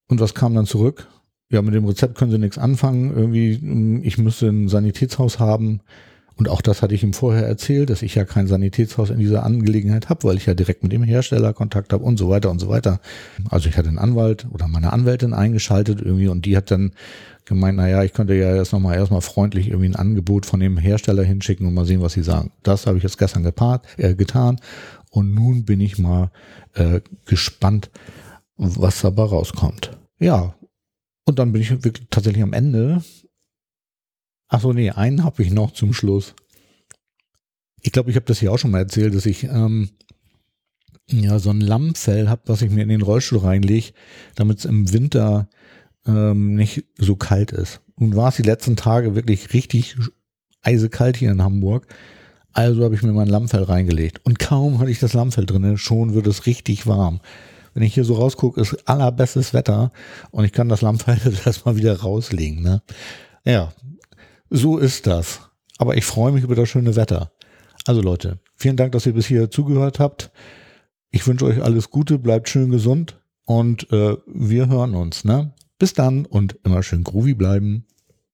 Und 0.08 0.20
was 0.20 0.34
kam 0.34 0.54
dann 0.54 0.66
zurück? 0.66 1.08
Ja, 1.52 1.62
mit 1.62 1.74
dem 1.74 1.84
Rezept 1.84 2.16
können 2.16 2.32
sie 2.32 2.38
nichts 2.38 2.58
anfangen. 2.58 3.14
Irgendwie, 3.14 3.56
hm, 3.56 4.00
ich 4.02 4.18
müsste 4.18 4.48
ein 4.48 4.68
Sanitätshaus 4.68 5.38
haben 5.38 5.80
Und 6.36 6.48
auch 6.48 6.62
das 6.62 6.82
hatte 6.82 6.94
ich 6.94 7.02
ihm 7.02 7.12
vorher 7.12 7.46
erzählt, 7.46 7.90
dass 7.90 8.02
ich 8.02 8.14
ja 8.14 8.24
kein 8.24 8.46
Sanitätshaus 8.46 9.10
in 9.10 9.18
dieser 9.18 9.44
Angelegenheit 9.44 10.08
habe, 10.08 10.24
weil 10.24 10.36
ich 10.36 10.46
ja 10.46 10.54
direkt 10.54 10.82
mit 10.82 10.90
dem 10.92 11.02
Hersteller 11.02 11.52
Kontakt 11.52 11.92
habe 11.92 12.04
und 12.04 12.18
so 12.18 12.28
weiter 12.30 12.50
und 12.50 12.58
so 12.58 12.68
weiter. 12.68 13.00
Also 13.50 13.68
ich 13.68 13.76
hatte 13.76 13.88
einen 13.88 13.98
Anwalt 13.98 14.46
oder 14.50 14.66
meine 14.66 14.92
Anwältin 14.92 15.34
eingeschaltet 15.34 16.00
irgendwie 16.00 16.28
und 16.28 16.46
die 16.46 16.56
hat 16.56 16.70
dann 16.70 16.92
gemeint, 17.44 17.76
naja, 17.76 18.02
ich 18.02 18.12
könnte 18.12 18.34
ja 18.34 18.56
jetzt 18.56 18.72
nochmal 18.72 18.96
erstmal 18.96 19.20
freundlich 19.20 19.68
irgendwie 19.68 19.90
ein 19.90 19.96
Angebot 19.96 20.46
von 20.46 20.58
dem 20.58 20.78
Hersteller 20.78 21.22
hinschicken 21.22 21.66
und 21.66 21.74
mal 21.74 21.84
sehen, 21.84 22.00
was 22.00 22.14
sie 22.14 22.22
sagen. 22.22 22.50
Das 22.62 22.86
habe 22.86 22.96
ich 22.96 23.02
jetzt 23.02 23.18
gestern 23.18 23.42
gepaart, 23.42 23.86
äh, 23.98 24.14
getan 24.14 24.58
und 25.10 25.34
nun 25.34 25.64
bin 25.64 25.80
ich 25.80 25.98
mal 25.98 26.30
äh, 26.74 27.00
gespannt, 27.26 27.90
was 28.56 29.02
dabei 29.02 29.24
rauskommt. 29.24 29.98
Ja, 30.18 30.54
und 31.24 31.38
dann 31.38 31.52
bin 31.52 31.62
ich 31.62 31.70
wirklich 31.70 32.06
tatsächlich 32.10 32.42
am 32.42 32.52
Ende 32.52 33.02
Achso, 34.52 34.74
nee, 34.74 34.90
einen 34.90 35.24
habe 35.24 35.42
ich 35.42 35.50
noch 35.50 35.72
zum 35.72 35.94
Schluss. 35.94 36.34
Ich 37.80 37.90
glaube, 37.90 38.10
ich 38.10 38.16
habe 38.16 38.26
das 38.26 38.38
hier 38.38 38.52
auch 38.52 38.58
schon 38.58 38.70
mal 38.70 38.80
erzählt, 38.80 39.14
dass 39.14 39.24
ich 39.24 39.44
ähm, 39.44 39.88
ja 41.10 41.38
so 41.38 41.48
ein 41.48 41.62
Lammfell 41.62 42.28
habe, 42.28 42.42
was 42.46 42.60
ich 42.60 42.70
mir 42.70 42.82
in 42.82 42.90
den 42.90 43.00
Rollstuhl 43.00 43.38
reinlege, 43.38 43.94
damit 44.34 44.58
es 44.58 44.66
im 44.66 44.92
Winter 44.92 45.48
ähm, 46.06 46.54
nicht 46.54 46.84
so 46.98 47.16
kalt 47.16 47.50
ist. 47.50 47.80
Und 47.94 48.14
war 48.14 48.28
es 48.28 48.36
die 48.36 48.42
letzten 48.42 48.76
Tage 48.76 49.14
wirklich 49.14 49.54
richtig 49.54 49.96
eisekalt 50.60 51.16
hier 51.16 51.30
in 51.30 51.42
Hamburg. 51.42 51.86
Also 52.52 52.84
habe 52.84 52.94
ich 52.94 53.02
mir 53.02 53.14
mein 53.14 53.28
Lammfell 53.28 53.62
reingelegt. 53.62 54.20
Und 54.22 54.38
kaum 54.38 54.80
hatte 54.80 54.90
ich 54.90 55.00
das 55.00 55.14
Lammfell 55.14 55.46
drin, 55.46 55.78
schon 55.78 56.12
wird 56.12 56.26
es 56.26 56.44
richtig 56.44 56.86
warm. 56.86 57.22
Wenn 57.74 57.82
ich 57.82 57.94
hier 57.94 58.04
so 58.04 58.14
rausgucke, 58.14 58.60
ist 58.60 58.88
allerbestes 58.88 59.54
Wetter 59.54 59.92
und 60.30 60.44
ich 60.44 60.52
kann 60.52 60.68
das 60.68 60.82
Lammfell 60.82 61.18
erstmal 61.44 61.76
wieder 61.76 62.00
rauslegen. 62.00 62.62
Ne? 62.62 62.82
Ja, 63.44 63.72
so 64.50 64.78
ist 64.78 65.06
das. 65.06 65.40
Aber 65.78 65.96
ich 65.96 66.04
freue 66.04 66.32
mich 66.32 66.44
über 66.44 66.54
das 66.54 66.68
schöne 66.68 66.96
Wetter. 66.96 67.32
Also 67.86 68.00
Leute, 68.00 68.38
vielen 68.54 68.76
Dank, 68.76 68.92
dass 68.92 69.06
ihr 69.06 69.14
bis 69.14 69.26
hier 69.26 69.50
zugehört 69.50 69.98
habt. 69.98 70.30
Ich 71.10 71.26
wünsche 71.26 71.46
euch 71.46 71.62
alles 71.62 71.90
Gute, 71.90 72.18
bleibt 72.18 72.48
schön 72.48 72.70
gesund 72.70 73.20
und 73.44 73.90
äh, 73.92 74.16
wir 74.26 74.68
hören 74.68 74.94
uns. 74.94 75.24
Ne? 75.24 75.52
Bis 75.78 75.94
dann 75.94 76.24
und 76.24 76.58
immer 76.64 76.82
schön 76.82 77.02
groovy 77.02 77.34
bleiben. 77.34 77.86